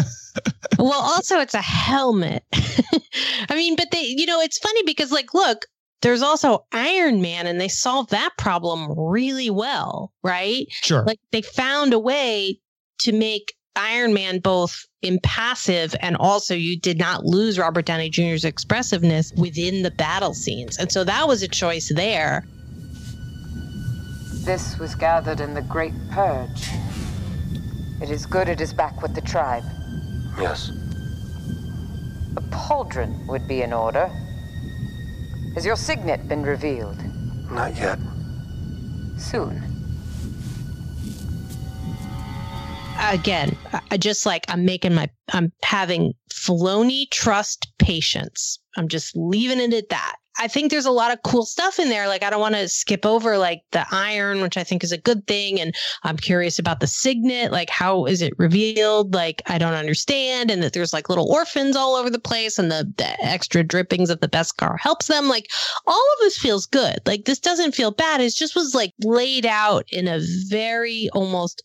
well, 0.77 1.01
also 1.01 1.39
it's 1.39 1.53
a 1.53 1.61
helmet. 1.61 2.43
I 2.53 3.55
mean, 3.55 3.75
but 3.75 3.91
they, 3.91 4.01
you 4.01 4.25
know, 4.25 4.39
it's 4.41 4.59
funny 4.59 4.83
because, 4.85 5.11
like, 5.11 5.33
look, 5.33 5.65
there's 6.01 6.21
also 6.21 6.65
Iron 6.71 7.21
Man, 7.21 7.47
and 7.47 7.59
they 7.59 7.67
solved 7.67 8.11
that 8.11 8.31
problem 8.37 8.93
really 8.97 9.49
well, 9.49 10.11
right? 10.23 10.65
Sure. 10.69 11.03
Like, 11.03 11.19
they 11.31 11.41
found 11.41 11.93
a 11.93 11.99
way 11.99 12.59
to 12.99 13.11
make 13.11 13.53
Iron 13.75 14.13
Man 14.13 14.39
both 14.39 14.85
impassive 15.01 15.95
and 15.99 16.15
also 16.17 16.53
you 16.55 16.79
did 16.79 16.97
not 16.97 17.25
lose 17.25 17.59
Robert 17.59 17.85
Downey 17.85 18.09
Jr.'s 18.09 18.45
expressiveness 18.45 19.33
within 19.35 19.83
the 19.83 19.91
battle 19.91 20.33
scenes. 20.33 20.77
And 20.77 20.91
so 20.91 21.03
that 21.03 21.27
was 21.27 21.41
a 21.41 21.47
choice 21.47 21.91
there. 21.93 22.45
This 24.45 24.77
was 24.77 24.95
gathered 24.95 25.39
in 25.39 25.53
the 25.53 25.61
Great 25.61 25.93
Purge. 26.11 26.69
It 28.03 28.11
is 28.11 28.25
good 28.25 28.49
it 28.49 28.59
is 28.59 28.73
back 28.73 29.01
with 29.01 29.15
the 29.15 29.21
tribe. 29.21 29.63
Yes. 30.37 30.71
A 32.35 32.41
pauldron 32.51 33.25
would 33.27 33.47
be 33.47 33.61
in 33.61 33.71
order. 33.71 34.07
Has 35.55 35.65
your 35.65 35.77
signet 35.77 36.27
been 36.27 36.43
revealed? 36.43 37.01
Not 37.49 37.77
yet. 37.77 37.99
Soon. 39.17 39.63
again, 42.99 43.55
I 43.89 43.95
just 43.95 44.25
like 44.25 44.43
I'm 44.49 44.65
making 44.65 44.93
my 44.93 45.09
I'm 45.31 45.53
having 45.63 46.13
Filoni 46.29 47.09
trust 47.09 47.71
patience. 47.79 48.59
I'm 48.75 48.89
just 48.89 49.15
leaving 49.15 49.61
it 49.61 49.73
at 49.73 49.87
that. 49.89 50.17
I 50.39 50.47
think 50.47 50.71
there's 50.71 50.85
a 50.85 50.91
lot 50.91 51.11
of 51.11 51.21
cool 51.23 51.45
stuff 51.45 51.79
in 51.79 51.89
there. 51.89 52.07
Like 52.07 52.23
I 52.23 52.29
don't 52.29 52.39
want 52.39 52.55
to 52.55 52.67
skip 52.67 53.05
over 53.05 53.37
like 53.37 53.61
the 53.71 53.85
iron, 53.91 54.41
which 54.41 54.57
I 54.57 54.63
think 54.63 54.83
is 54.83 54.91
a 54.91 54.97
good 54.97 55.25
thing, 55.27 55.59
and 55.59 55.73
I'm 56.03 56.17
curious 56.17 56.59
about 56.59 56.79
the 56.79 56.87
signet. 56.87 57.51
Like 57.51 57.69
how 57.69 58.05
is 58.05 58.21
it 58.21 58.33
revealed? 58.37 59.13
Like 59.13 59.41
I 59.47 59.57
don't 59.57 59.73
understand, 59.73 60.49
and 60.51 60.63
that 60.63 60.73
there's 60.73 60.93
like 60.93 61.09
little 61.09 61.31
orphans 61.31 61.75
all 61.75 61.95
over 61.95 62.09
the 62.09 62.19
place, 62.19 62.57
and 62.57 62.71
the, 62.71 62.91
the 62.97 63.23
extra 63.23 63.63
drippings 63.63 64.09
of 64.09 64.21
the 64.21 64.29
Beskar 64.29 64.79
helps 64.79 65.07
them. 65.07 65.27
Like 65.27 65.49
all 65.85 65.95
of 66.13 66.19
this 66.21 66.37
feels 66.37 66.65
good. 66.65 66.99
Like 67.05 67.25
this 67.25 67.39
doesn't 67.39 67.75
feel 67.75 67.91
bad. 67.91 68.21
It 68.21 68.33
just 68.33 68.55
was 68.55 68.73
like 68.73 68.93
laid 69.03 69.45
out 69.45 69.85
in 69.91 70.07
a 70.07 70.19
very 70.47 71.09
almost 71.13 71.63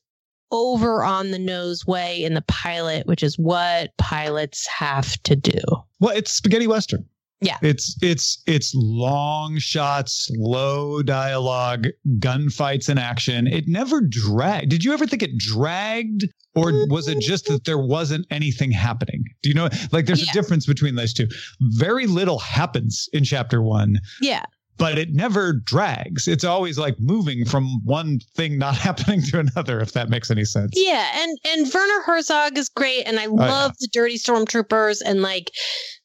over 0.50 1.02
on 1.04 1.30
the 1.30 1.38
nose 1.38 1.86
way 1.86 2.22
in 2.22 2.34
the 2.34 2.42
pilot, 2.42 3.06
which 3.06 3.22
is 3.22 3.38
what 3.38 3.96
pilots 3.98 4.66
have 4.66 5.22
to 5.22 5.36
do. 5.36 5.60
Well, 6.00 6.16
it's 6.16 6.32
spaghetti 6.32 6.66
western. 6.66 7.06
Yeah. 7.40 7.56
It's 7.62 7.96
it's 8.02 8.42
it's 8.46 8.72
long 8.74 9.58
shots, 9.58 10.28
low 10.36 11.02
dialogue, 11.02 11.86
gunfights 12.18 12.88
in 12.88 12.98
action. 12.98 13.46
It 13.46 13.68
never 13.68 14.00
dragged. 14.00 14.70
Did 14.70 14.82
you 14.84 14.92
ever 14.92 15.06
think 15.06 15.22
it 15.22 15.38
dragged 15.38 16.24
or 16.56 16.72
was 16.88 17.06
it 17.06 17.20
just 17.20 17.46
that 17.46 17.64
there 17.64 17.78
wasn't 17.78 18.26
anything 18.30 18.72
happening? 18.72 19.22
Do 19.42 19.48
you 19.50 19.54
know 19.54 19.68
like 19.92 20.06
there's 20.06 20.24
Yeah. 20.24 20.30
a 20.30 20.34
difference 20.34 20.66
between 20.66 20.96
those 20.96 21.12
two. 21.12 21.28
Very 21.60 22.06
little 22.08 22.40
happens 22.40 23.08
in 23.12 23.22
chapter 23.22 23.62
1, 23.62 23.98
Yeah. 24.20 24.42
but 24.76 24.98
it 24.98 25.10
never 25.12 25.52
drags. 25.52 26.26
It's 26.26 26.42
always 26.42 26.76
like 26.76 26.96
moving 26.98 27.44
from 27.44 27.80
one 27.84 28.18
thing 28.34 28.58
not 28.58 28.74
happening 28.88 29.22
to 29.30 29.38
another 29.38 29.78
if 29.80 29.92
that 29.92 30.08
makes 30.10 30.28
any 30.32 30.44
sense. 30.44 30.72
Yeah, 30.74 31.06
and 31.22 31.38
and 31.46 31.72
Werner 31.72 32.02
Herzog 32.04 32.58
is 32.58 32.68
great, 32.68 33.04
and 33.04 33.20
I 33.20 33.26
Oh, 33.26 33.36
yeah. 33.38 33.48
love 33.48 33.72
the 33.78 33.88
Dirty 33.92 34.18
Stormtroopers, 34.18 35.00
and 35.04 35.22
like 35.22 35.52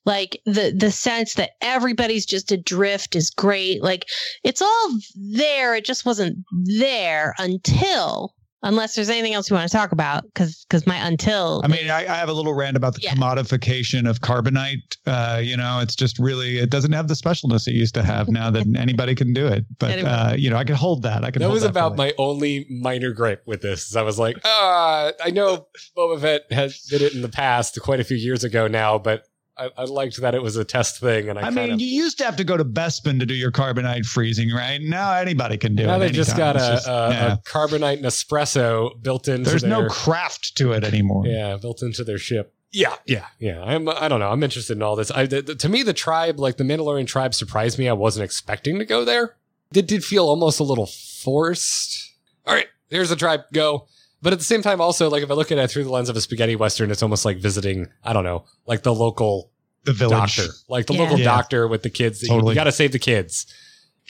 like 0.06 0.42
the 0.46 0.74
the 0.78 0.92
sense 0.92 1.36
that 1.36 1.52
everybody's 1.62 2.26
just 2.26 2.52
adrift 2.52 3.16
is 3.16 3.30
great. 3.30 3.82
Like 3.84 4.06
it's 4.44 4.62
all 4.62 4.90
there. 5.16 5.76
It 5.76 5.86
just 5.86 6.06
wasn't 6.06 6.38
there 6.66 7.34
until 7.40 8.34
unless 8.66 8.96
there's 8.96 9.10
anything 9.10 9.34
else 9.34 9.50
you 9.50 9.56
want 9.58 9.70
to 9.70 9.76
talk 9.78 9.92
about, 9.92 10.24
because 10.24 10.66
because 10.70 10.88
my 10.88 10.96
until. 11.06 11.62
I 11.66 11.68
mean, 11.68 11.90
I, 11.90 12.02
I 12.04 12.16
have 12.16 12.30
a 12.30 12.34
little 12.34 12.54
rant 12.54 12.78
about 12.78 12.94
the 12.96 13.02
Yeah. 13.02 13.14
commodification 13.14 14.10
of 14.10 14.22
carbonite. 14.22 14.96
Uh, 15.06 15.40
you 15.44 15.58
know, 15.58 15.80
it's 15.82 15.96
just 15.96 16.18
really 16.18 16.60
it 16.60 16.70
doesn't 16.70 16.94
have 16.94 17.08
the 17.10 17.14
specialness 17.14 17.68
it 17.68 17.74
used 17.74 17.94
to 17.96 18.04
have. 18.04 18.30
Now 18.30 18.50
that 18.52 18.66
anybody 18.78 19.16
can 19.16 19.34
do 19.34 19.48
it, 19.48 19.66
but 19.80 19.92
Anyway. 19.92 20.10
uh, 20.10 20.34
you 20.36 20.50
know, 20.50 20.56
I 20.58 20.64
can 20.64 20.76
hold 20.76 21.04
that. 21.04 21.26
I 21.26 21.32
can. 21.32 21.42
That 21.42 21.46
hold 21.48 21.56
was 21.56 21.64
for 21.64 21.70
about 21.70 21.98
my 21.98 22.14
only 22.18 22.66
minor 22.70 23.12
gripe 23.12 23.44
with 23.46 23.62
this. 23.62 23.96
I 23.98 24.02
was 24.02 24.18
like, 24.18 24.38
ah, 24.46 25.12
I 25.24 25.30
know 25.32 25.68
Boba 25.98 26.22
Fett 26.22 26.52
has 26.52 26.82
did 26.84 27.02
it 27.02 27.14
in 27.14 27.22
the 27.22 27.30
past, 27.30 27.80
quite 27.82 28.00
a 28.00 28.04
few 28.06 28.18
years 28.18 28.44
ago 28.46 28.68
now, 28.68 28.98
but 28.98 29.26
I, 29.58 29.70
I 29.78 29.84
liked 29.84 30.20
that 30.22 30.34
it 30.34 30.42
was 30.42 30.56
a 30.58 30.64
test 30.66 31.00
thing, 31.00 31.30
and 31.30 31.38
I, 31.38 31.44
I 31.44 31.50
mean, 31.52 31.72
of 31.74 31.80
you 31.80 31.86
used 31.88 32.18
to 32.18 32.24
have 32.26 32.36
to 32.38 32.44
go 32.44 32.58
to 32.58 32.66
Bespin 32.66 33.20
to 33.20 33.26
do 33.26 33.36
your 33.36 33.52
carbonite 33.52 34.06
freezing, 34.06 34.50
right? 34.52 34.82
Now 34.82 35.14
anybody 35.14 35.58
can 35.58 35.76
do 35.76 35.86
now 35.86 35.98
it. 35.98 36.00
they 36.00 36.10
just 36.10 36.36
got 36.36 36.56
a, 36.56 36.60
just- 36.60 36.88
a, 36.88 36.92
yeah. 37.12 37.34
a 37.34 37.38
carbonite 37.38 38.02
Nespresso 38.02 39.00
built 39.04 39.28
into 39.28 39.50
There's 39.50 39.62
their 39.62 39.70
no 39.70 39.88
craft 39.90 40.56
to 40.58 40.72
it 40.72 40.84
anymore. 40.84 41.28
yeah 41.28 41.58
built 41.58 41.84
into 41.84 42.04
their 42.04 42.18
ship. 42.18 42.54
Yeah, 42.72 42.96
yeah, 43.06 43.28
yeah. 43.38 43.62
I'm 43.62 43.88
I 43.88 44.08
don't 44.08 44.20
know. 44.20 44.32
I'm 44.32 44.42
interested 44.42 44.76
in 44.76 44.82
all 44.82 44.96
this. 44.96 45.12
I 45.12 45.28
the, 45.28 45.44
the- 45.44 45.56
to 45.56 45.70
me 45.70 45.84
the 45.84 45.94
tribe, 45.94 46.40
like 46.40 46.58
the 46.58 46.64
Mandalorian 46.64 47.06
tribe, 47.06 47.36
surprised 47.36 47.78
me. 47.78 47.88
I 47.88 47.94
wasn't 47.94 48.24
expecting 48.24 48.80
to 48.80 48.86
go 48.86 49.06
there. 49.06 49.36
It 49.76 49.88
did 49.88 50.04
feel 50.04 50.26
almost 50.26 50.60
a 50.60 50.64
little 50.64 50.88
forced. 50.88 52.14
All 52.46 52.54
right, 52.56 52.68
here's 52.90 53.10
the 53.10 53.16
tribe. 53.16 53.42
Go. 53.54 53.88
But 54.24 54.34
at 54.34 54.40
the 54.40 54.46
same 54.46 54.62
time, 54.64 54.80
also 54.82 55.10
like 55.10 55.22
if 55.22 55.30
I 55.30 55.34
look 55.36 55.52
at 55.52 55.58
it 55.60 55.70
through 55.70 55.84
the 55.84 55.92
lens 55.92 56.10
of 56.10 56.16
a 56.16 56.22
spaghetti 56.22 56.56
western, 56.56 56.90
it's 56.92 57.04
almost 57.04 57.26
like 57.26 57.38
visiting. 57.38 57.88
I 58.04 58.14
don't 58.14 58.24
know, 58.24 58.46
like 58.66 58.82
the 58.84 58.94
local 58.94 59.52
The 59.84 59.94
village. 59.94 60.38
doctor, 60.38 60.52
like 60.70 60.86
the 60.88 60.94
Yeah. 60.94 61.00
local 61.02 61.20
Yeah. 61.20 61.26
doctor 61.26 61.68
with 61.68 61.84
the 61.84 61.90
kids. 61.90 62.22
that 62.22 62.28
you- 62.28 62.34
Totally. 62.34 62.54
You, 62.54 62.56
got 62.56 62.64
to 62.64 62.72
save 62.72 62.94
the 62.94 63.00
kids. 63.00 63.46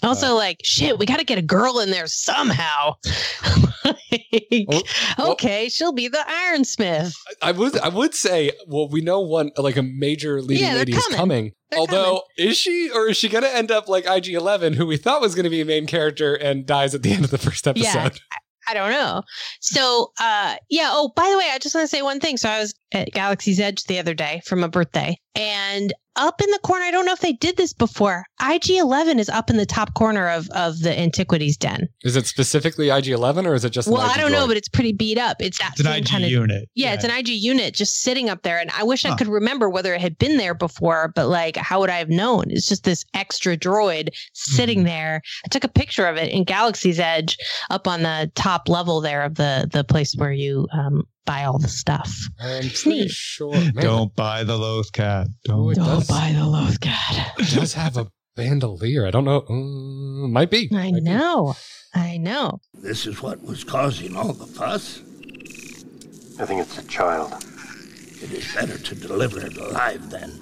Also, 0.03 0.27
uh, 0.31 0.35
like, 0.35 0.59
shit, 0.63 0.97
we 0.99 1.05
got 1.05 1.17
to 1.19 1.23
get 1.25 1.37
a 1.37 1.41
girl 1.43 1.79
in 1.79 1.89
there 1.91 2.07
somehow. 2.07 2.93
Like, 3.85 4.65
well- 5.17 5.31
okay, 5.31 5.67
she'll 5.69 5.91
be 5.91 6.07
the 6.07 6.23
ironsmith. 6.51 7.13
I 7.41 7.51
would 7.51 7.77
I 7.79 7.89
would 7.89 8.13
say, 8.13 8.51
well, 8.67 8.87
we 8.87 9.01
know 9.01 9.19
one 9.19 9.51
like 9.57 9.75
a 9.75 9.81
major 9.83 10.41
leading 10.41 10.63
Yeah, 10.63 10.69
they're 10.71 10.79
lady 10.79 10.93
is 10.93 11.03
coming. 11.03 11.17
coming. 11.17 11.51
They're 11.71 11.79
Although, 11.79 12.21
is 12.37 12.55
she 12.57 12.89
or 12.91 13.09
is 13.09 13.17
she 13.17 13.27
going 13.27 13.43
to 13.43 13.53
end 13.53 13.71
up 13.71 13.89
like 13.89 14.05
IG 14.07 14.29
Eleven, 14.35 14.73
who 14.73 14.85
we 14.85 14.95
thought 14.97 15.19
was 15.21 15.35
going 15.35 15.43
to 15.45 15.49
be 15.49 15.59
a 15.61 15.65
main 15.65 15.87
character 15.87 16.33
and 16.35 16.65
dies 16.65 16.93
at 16.95 17.01
the 17.03 17.11
end 17.11 17.25
of 17.25 17.31
the 17.31 17.37
first 17.37 17.67
episode? 17.67 17.83
Yeah. 17.93 18.09
I 18.67 18.73
don't 18.73 18.91
know. 18.91 19.23
So, 19.59 20.11
uh, 20.19 20.55
yeah. 20.69 20.89
Oh, 20.91 21.11
by 21.15 21.29
the 21.29 21.37
way, 21.37 21.49
I 21.51 21.59
just 21.59 21.75
want 21.75 21.83
to 21.83 21.87
say 21.95 22.01
one 22.01 22.19
thing. 22.19 22.37
So 22.37 22.49
I 22.49 22.59
was 22.59 22.73
at 22.91 23.11
Galaxy's 23.11 23.59
Edge 23.59 23.83
the 23.83 23.99
other 23.99 24.13
day 24.13 24.41
for 24.45 24.55
my 24.55 24.67
birthday, 24.67 25.17
and 25.35 25.93
up 26.15 26.41
in 26.41 26.49
the 26.51 26.59
corner, 26.63 26.83
I 26.85 26.91
don't 26.91 27.05
know 27.05 27.13
if 27.13 27.19
they 27.19 27.33
did 27.33 27.57
this 27.57 27.73
before. 27.73 28.25
IG 28.41 28.71
Eleven 28.71 29.19
is 29.19 29.29
up 29.29 29.49
in 29.49 29.57
the 29.57 29.65
top 29.65 29.93
corner 29.93 30.29
of 30.29 30.49
of 30.51 30.79
the 30.79 30.97
Antiquities 30.97 31.57
Den. 31.57 31.87
Is 32.03 32.15
it 32.15 32.27
specifically 32.27 32.89
IG 32.89 33.07
Eleven 33.07 33.45
or 33.47 33.53
is 33.55 33.65
it 33.65 33.71
just? 33.71 33.87
an 33.87 33.93
Well, 33.93 34.01
I 34.09 34.17
don't 34.17 34.31
know, 34.31 34.47
but 34.47 34.57
it's 34.57 34.69
pretty 34.69 34.93
beat 34.93 35.17
up. 35.17 35.37
It's 35.41 35.57
that 35.59 35.71
It's 35.71 35.79
an 35.81 35.87
IG 35.87 36.05
kind 36.07 36.23
of 36.23 36.29
unit. 36.29 36.69
Yeah, 36.75 36.93
it's 36.93 37.03
an 37.03 37.11
IG 37.11 37.29
unit 37.29 37.73
just 37.73 38.01
sitting 38.01 38.29
up 38.29 38.43
there. 38.43 38.59
And 38.59 38.69
I 38.71 38.83
wish 38.83 39.05
I 39.05 39.15
could 39.15 39.27
remember 39.27 39.69
whether 39.69 39.93
it 39.93 40.01
had 40.01 40.17
been 40.17 40.37
there 40.37 40.53
before, 40.53 41.11
but 41.15 41.27
like, 41.27 41.55
how 41.57 41.79
would 41.79 41.89
I 41.89 41.97
have 41.97 42.09
known? 42.09 42.45
It's 42.49 42.67
just 42.67 42.83
this 42.83 43.03
extra 43.13 43.57
droid 43.57 44.09
sitting 44.33 44.81
Mhm. 44.81 44.85
there. 44.85 45.21
I 45.45 45.47
took 45.49 45.63
a 45.63 45.67
picture 45.69 46.05
of 46.05 46.17
it 46.17 46.31
in 46.31 46.43
Galaxy's 46.43 46.99
Edge 46.99 47.37
up 47.69 47.87
on 47.87 48.03
the 48.03 48.31
top 48.35 48.69
level 48.69 49.01
there 49.01 49.23
of 49.23 49.35
the, 49.35 49.67
the 49.71 49.83
place 49.83 50.13
where 50.17 50.31
you 50.31 50.67
um, 50.73 51.03
buy 51.25 51.43
all 51.45 51.57
the 51.59 51.67
stuff. 51.67 52.11
I'm 52.39 52.63
It's 52.65 52.83
pretty 52.83 53.01
neat. 53.01 53.11
sure. 53.11 53.53
Man, 53.53 53.73
Don't 53.75 54.15
buy 54.15 54.43
the 54.43 54.57
loth-cat. 54.57 55.27
Ooh, 55.49 55.73
Don't. 55.73 55.75
does. 55.75 56.07
the 56.07 56.43
Loth-cat. 56.45 57.33
it 57.39 57.55
does 57.55 57.73
have 57.73 57.97
a 57.97 58.07
bandolier. 58.35 59.05
I 59.07 59.11
don't 59.11 59.25
know. 59.25 59.43
Uh, 59.49 60.27
might 60.27 60.49
be. 60.49 60.69
I 60.71 60.91
Might 60.91 60.95
be. 60.95 61.01
know. 61.01 61.55
I 61.93 62.17
know. 62.17 62.59
This 62.73 63.05
is 63.05 63.21
what 63.21 63.41
was 63.43 63.63
causing 63.63 64.15
all 64.15 64.33
the 64.33 64.47
fuss. 64.47 64.99
I 66.39 66.45
think 66.45 66.61
it's 66.61 66.77
a 66.79 66.83
child. 66.87 67.33
It 68.21 68.31
is 68.31 68.53
better 68.53 68.77
to 68.77 68.95
deliver 68.95 69.45
it 69.45 69.55
alive 69.57 70.09
then. 70.09 70.39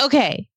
Okay. 0.00 0.48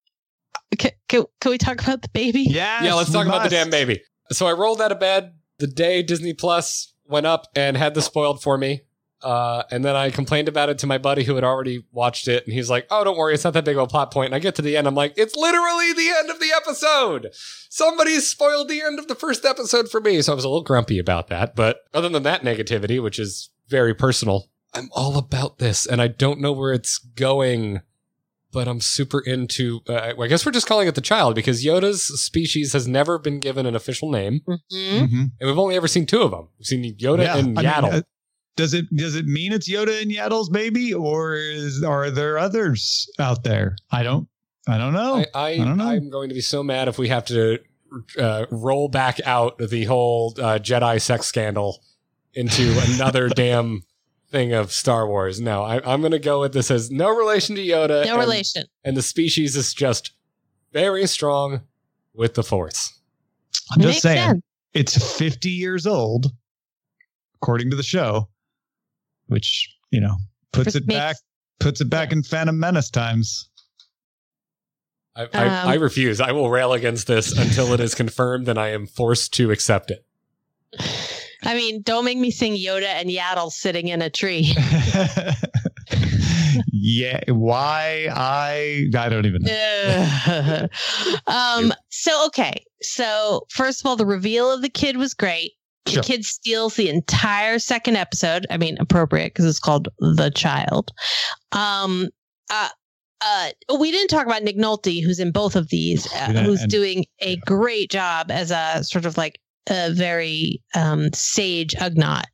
Can, 0.77 0.91
can, 1.07 1.23
can 1.41 1.51
we 1.51 1.57
talk 1.57 1.81
about 1.81 2.01
the 2.01 2.09
baby? 2.09 2.41
Yes, 2.41 2.83
Yeah, 2.83 2.93
let's 2.93 3.09
we 3.09 3.13
talk 3.15 3.27
about 3.27 3.43
the 3.43 3.49
damn 3.49 3.69
baby. 3.69 4.01
So 4.31 4.47
I 4.47 4.53
rolled 4.53 4.81
out 4.81 4.91
of 4.91 4.99
bed 4.99 5.33
the 5.59 5.67
day 5.67 6.01
Disney 6.01 6.33
Plus 6.33 6.92
went 7.05 7.25
up 7.25 7.47
and 7.55 7.77
had 7.77 7.93
this 7.95 8.05
spoiled 8.05 8.41
for 8.41 8.57
me. 8.57 8.81
Uh, 9.21 9.63
and 9.71 9.85
then 9.85 9.95
I 9.95 10.09
complained 10.09 10.49
about 10.49 10.67
it 10.67 10.77
to 10.79 10.87
my 10.87 10.97
buddy 10.97 11.23
who 11.23 11.35
had 11.35 11.45
already 11.45 11.85
watched 11.93 12.27
it, 12.27 12.43
and 12.45 12.53
he's 12.53 12.69
like, 12.69 12.85
"Oh, 12.91 13.05
don't 13.05 13.17
worry, 13.17 13.33
it's 13.33 13.45
not 13.45 13.53
that 13.53 13.63
big 13.63 13.77
of 13.77 13.83
a 13.83 13.87
plot 13.87 14.11
point." 14.11 14.27
And 14.27 14.35
I 14.35 14.39
get 14.39 14.55
to 14.55 14.61
the 14.61 14.75
end, 14.75 14.85
I'm 14.85 14.95
like, 14.95 15.13
"It's 15.15 15.35
literally 15.35 15.93
the 15.93 16.09
end 16.19 16.29
of 16.29 16.41
the 16.41 16.51
episode. 16.53 17.29
Somebody 17.69 18.19
spoiled 18.19 18.67
the 18.67 18.81
end 18.81 18.99
of 18.99 19.07
the 19.07 19.15
first 19.15 19.45
episode 19.45 19.89
for 19.89 20.01
me." 20.01 20.21
So 20.21 20.33
I 20.33 20.35
was 20.35 20.43
a 20.43 20.49
little 20.49 20.61
grumpy 20.61 20.99
about 20.99 21.29
that. 21.29 21.55
But 21.55 21.79
other 21.93 22.09
than 22.09 22.23
that 22.23 22.43
negativity, 22.43 23.01
which 23.01 23.17
is 23.17 23.49
very 23.69 23.93
personal, 23.95 24.49
I'm 24.73 24.89
all 24.91 25.17
about 25.17 25.57
this, 25.57 25.85
and 25.85 26.01
I 26.01 26.07
don't 26.07 26.41
know 26.41 26.51
where 26.51 26.73
it's 26.73 26.97
going. 26.97 27.81
But 28.53 28.67
I'm 28.67 28.79
super 28.79 29.19
into. 29.19 29.81
Uh, 29.89 30.13
I 30.19 30.27
guess 30.27 30.45
we're 30.45 30.51
just 30.53 30.67
calling 30.67 30.87
it 30.87 30.95
the 30.95 31.01
child 31.01 31.33
because 31.35 31.65
Yoda's 31.65 32.03
species 32.21 32.71
has 32.73 32.87
never 32.87 33.17
been 33.19 33.39
given 33.39 33.65
an 33.65 33.75
official 33.75 34.11
name, 34.11 34.41
Mhm. 34.47 34.57
Mhm. 34.71 35.11
and 35.11 35.31
we've 35.41 35.57
only 35.57 35.75
ever 35.75 35.87
seen 35.87 36.05
two 36.05 36.21
of 36.21 36.31
them. 36.31 36.47
We've 36.59 36.65
seen 36.67 36.95
Yoda 36.97 37.23
Yeah, 37.23 37.37
and 37.37 37.57
I 37.59 37.61
mean, 37.63 37.71
Yaddle. 37.71 37.93
uh, 37.93 38.01
does 38.55 38.73
it 38.75 38.85
does 38.95 39.15
it 39.15 39.25
mean 39.25 39.51
it's 39.51 39.67
Yoda 39.69 40.01
and 40.01 40.11
Yaddle's 40.11 40.49
baby, 40.49 40.93
or 40.93 41.35
is 41.35 41.83
are 41.83 42.11
there 42.11 42.37
others 42.37 43.09
out 43.19 43.43
there? 43.43 43.75
I 43.91 44.03
don't 44.03 44.27
I 44.67 44.77
don't 44.77 44.93
know. 44.93 45.15
I, 45.15 45.25
I, 45.33 45.47
I 45.49 45.57
don't 45.57 45.77
know. 45.77 45.87
I'm 45.87 46.09
going 46.09 46.29
to 46.29 46.35
be 46.35 46.41
so 46.41 46.63
mad 46.63 46.87
if 46.87 46.97
we 46.99 47.09
have 47.09 47.25
to 47.25 47.59
uh, 48.17 48.45
roll 48.51 48.87
back 48.87 49.19
out 49.25 49.57
the 49.57 49.83
whole 49.85 50.33
uh, 50.37 50.57
Jedi 50.59 51.01
sex 51.01 51.25
scandal 51.25 51.83
into 52.33 52.73
another 52.93 53.27
damn 53.35 53.81
thing 54.33 54.51
of 54.51 54.73
Star 54.73 55.07
Wars. 55.07 55.39
No, 55.39 55.63
I, 55.63 55.79
I'm 55.85 56.01
going 56.01 56.11
to 56.11 56.19
go 56.19 56.41
with 56.41 56.51
this 56.53 56.69
as 56.69 56.91
no 56.91 57.15
relation 57.15 57.55
to 57.55 57.61
Yoda. 57.61 58.05
No 58.05 58.13
and, 58.13 58.19
relation. 58.19 58.65
And 58.83 58.97
the 58.97 59.01
species 59.01 59.55
is 59.55 59.73
just 59.73 60.11
very 60.73 61.07
strong 61.07 61.61
with 62.13 62.33
the 62.33 62.43
Force. 62.43 62.99
I'm 63.71 63.79
just 63.79 63.93
Makes 63.93 64.01
saying 64.01 64.29
sense. 64.29 64.41
it's 64.73 65.17
50 65.17 65.49
years 65.49 65.87
old, 65.87 66.33
according 67.35 67.69
to 67.69 67.77
the 67.77 67.83
show, 67.83 68.27
which 69.27 69.69
you 69.91 70.01
know 70.01 70.17
puts 70.51 70.75
it 70.75 70.85
back 70.87 71.15
puts 71.59 71.79
it 71.79 71.89
back 71.89 72.11
in 72.11 72.23
Phantom 72.23 72.59
Menace 72.59 72.89
times. 72.89 73.49
I, 75.15 75.29
I, 75.31 75.45
Um, 75.45 75.69
I 75.69 75.73
refuse. 75.75 76.19
I 76.19 76.31
will 76.31 76.49
rail 76.49 76.73
against 76.73 77.05
this 77.05 77.37
until 77.37 77.71
it 77.71 77.79
is 77.79 77.93
confirmed 77.93 78.49
and 78.49 78.59
I 78.59 78.69
am 78.69 78.87
forced 78.87 79.31
to 79.35 79.51
accept 79.51 79.91
it. 79.91 80.03
I 81.45 81.55
mean, 81.55 81.81
don't 81.81 82.05
make 82.05 82.17
me 82.17 82.31
sing 82.31 82.53
Yoda 82.53 82.85
and 82.85 83.09
Yaddle 83.09 83.51
sitting 83.51 83.89
in 83.89 84.01
a 84.01 84.09
tree. 84.09 84.53
yeah, 86.71 87.19
why 87.27 88.07
I 88.11 88.87
I 88.97 89.09
don't 89.09 89.25
even 89.25 89.41
know. 89.43 90.67
um. 91.27 91.73
So 91.89 92.25
okay. 92.27 92.63
So 92.81 93.45
first 93.49 93.81
of 93.81 93.87
all, 93.87 93.95
the 93.95 94.05
reveal 94.05 94.51
of 94.51 94.61
the 94.61 94.69
kid 94.69 94.97
was 94.97 95.13
great. 95.13 95.51
The 95.85 95.91
Sure. 95.91 96.03
kid 96.03 96.23
steals 96.23 96.75
the 96.75 96.87
entire 96.87 97.59
second 97.59 97.97
episode. 97.97 98.47
I 98.49 98.57
mean, 98.57 98.77
appropriate 98.79 99.33
because 99.33 99.45
it's 99.45 99.59
called 99.59 99.89
The 99.99 100.31
Child. 100.33 100.91
Um. 101.51 102.09
Uh. 102.49 102.69
Uh, 103.25 103.51
we 103.79 103.89
didn't 103.89 104.09
talk 104.09 104.25
about 104.25 104.43
Nick 104.43 104.57
Nolte, 104.57 105.01
who's 105.01 105.17
in 105.17 105.31
both 105.31 105.55
of 105.55 105.69
these, 105.69 106.13
uh, 106.13 106.43
who's 106.43 106.65
doing 106.65 107.05
a 107.21 107.37
great 107.45 107.89
job 107.89 108.29
as 108.29 108.51
a 108.51 108.83
sort 108.83 109.05
of 109.05 109.15
like 109.15 109.39
a 109.69 109.91
very 109.93 110.61
um, 110.75 111.11
sage 111.13 111.73
Ugnaught. 111.75 112.25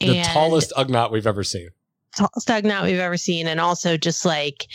The 0.00 0.18
And- 0.18 0.28
tallest 0.28 0.72
Ugnaught 0.76 1.12
we've 1.12 1.26
ever 1.26 1.44
seen. 1.44 1.68
tallest 2.16 2.48
Ugnaught 2.48 2.84
we've 2.84 2.98
ever 2.98 3.16
seen, 3.16 3.46
and 3.46 3.60
also 3.60 3.96
just 3.96 4.24
like 4.24 4.66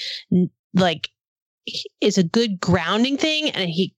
like 0.74 1.10
is 2.02 2.18
a 2.18 2.24
good 2.24 2.60
grounding 2.60 3.16
thing, 3.18 3.50
and 3.52 3.70
he 3.70 3.94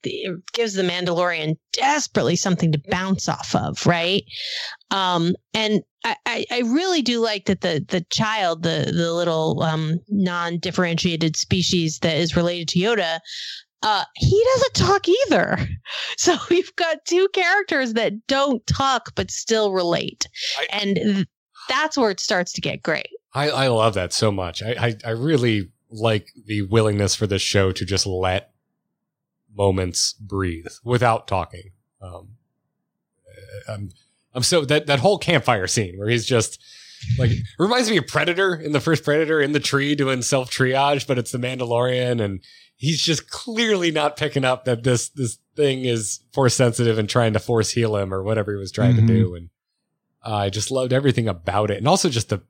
gives 0.54 0.74
the 0.74 0.84
Mandalorian 0.84 1.56
desperately 1.74 2.36
something 2.36 2.72
to 2.74 2.82
bounce 2.90 3.30
off 3.30 3.56
of, 3.56 3.86
right? 3.88 4.24
Um, 4.90 5.36
and 5.54 5.82
I, 6.04 6.16
I, 6.26 6.46
I 6.52 6.60
really 6.62 7.02
do 7.02 7.20
like 7.20 7.46
that 7.46 7.62
the 7.62 7.86
the 7.88 8.02
child, 8.10 8.64
the 8.64 8.92
the 8.94 9.14
little 9.14 9.62
um, 9.64 10.00
non 10.10 10.58
differentiated 10.60 11.36
species 11.38 12.00
that 12.00 12.18
is 12.18 12.36
related 12.36 12.68
to 12.70 12.80
Yoda. 12.80 13.20
Uh, 13.84 14.04
he 14.16 14.44
doesn't 14.54 14.74
talk 14.76 15.08
either. 15.08 15.58
So 16.18 16.38
we've 16.50 16.74
got 16.78 17.04
two 17.06 17.28
characters 17.34 17.94
that 17.94 18.14
don't 18.28 18.66
talk 18.66 19.14
but 19.16 19.30
still 19.30 19.74
relate. 19.74 20.28
I- 20.60 20.68
and 20.80 20.96
th- 20.96 21.28
that's 21.68 21.98
where 21.98 22.12
it 22.12 22.20
starts 22.20 22.54
to 22.54 22.62
get 22.62 22.82
great. 22.84 23.10
I, 23.34 23.50
I 23.50 23.68
love 23.68 23.94
that 23.96 24.14
so 24.14 24.32
much. 24.32 24.62
I, 24.64 24.76
I, 24.80 24.96
I 25.06 25.10
really 25.12 25.72
like 25.90 26.28
the 26.46 26.62
willingness 26.64 27.16
for 27.16 27.28
this 27.28 27.42
show 27.42 27.72
to 27.74 27.86
just 27.86 28.06
let 28.06 28.52
moments 29.54 30.14
breathe 30.14 30.68
without 30.84 31.28
talking. 31.28 31.72
Um, 32.02 32.30
uh, 33.28 33.74
I'm, 33.74 33.90
I'm 34.34 34.44
so 34.44 34.64
that, 34.66 34.88
that 34.88 35.00
whole 35.00 35.18
campfire 35.18 35.68
scene 35.68 35.98
where 35.98 36.08
he's 36.10 36.26
just 36.26 36.64
like, 37.18 37.32
reminds 37.60 37.90
me 37.90 37.98
of 37.98 38.08
Predator 38.08 38.56
in 38.56 38.72
the 38.72 38.80
first 38.80 39.04
Predator 39.04 39.42
in 39.42 39.52
the 39.52 39.60
tree 39.60 39.96
doing 39.96 40.22
self 40.22 40.52
triage, 40.52 41.06
but 41.06 41.18
it's 41.18 41.32
the 41.32 41.38
Mandalorian 41.38 42.22
and 42.24 42.42
he's 42.82 43.00
just 43.02 43.30
clearly 43.30 43.92
not 43.92 44.18
picking 44.18 44.44
up 44.44 44.66
that 44.66 44.84
this 44.84 45.10
this 45.10 45.38
thing 45.56 45.86
is 45.86 46.22
force 46.34 46.56
sensitive 46.56 46.98
and 46.98 47.08
trying 47.08 47.34
to 47.34 47.40
force 47.40 47.70
heal 47.72 47.96
him 47.96 48.12
or 48.14 48.24
whatever 48.24 48.52
he 48.52 48.58
was 48.58 48.72
trying 48.72 48.96
Mhm. 48.96 49.08
to 49.08 49.14
do. 49.14 49.36
And 49.36 49.50
uh, 50.26 50.36
I 50.36 50.50
just 50.50 50.72
loved 50.72 50.92
everything 50.92 51.28
about 51.28 51.70
it, 51.72 51.78
and 51.78 51.88
also 51.88 52.10
just 52.10 52.30
the 52.30 52.42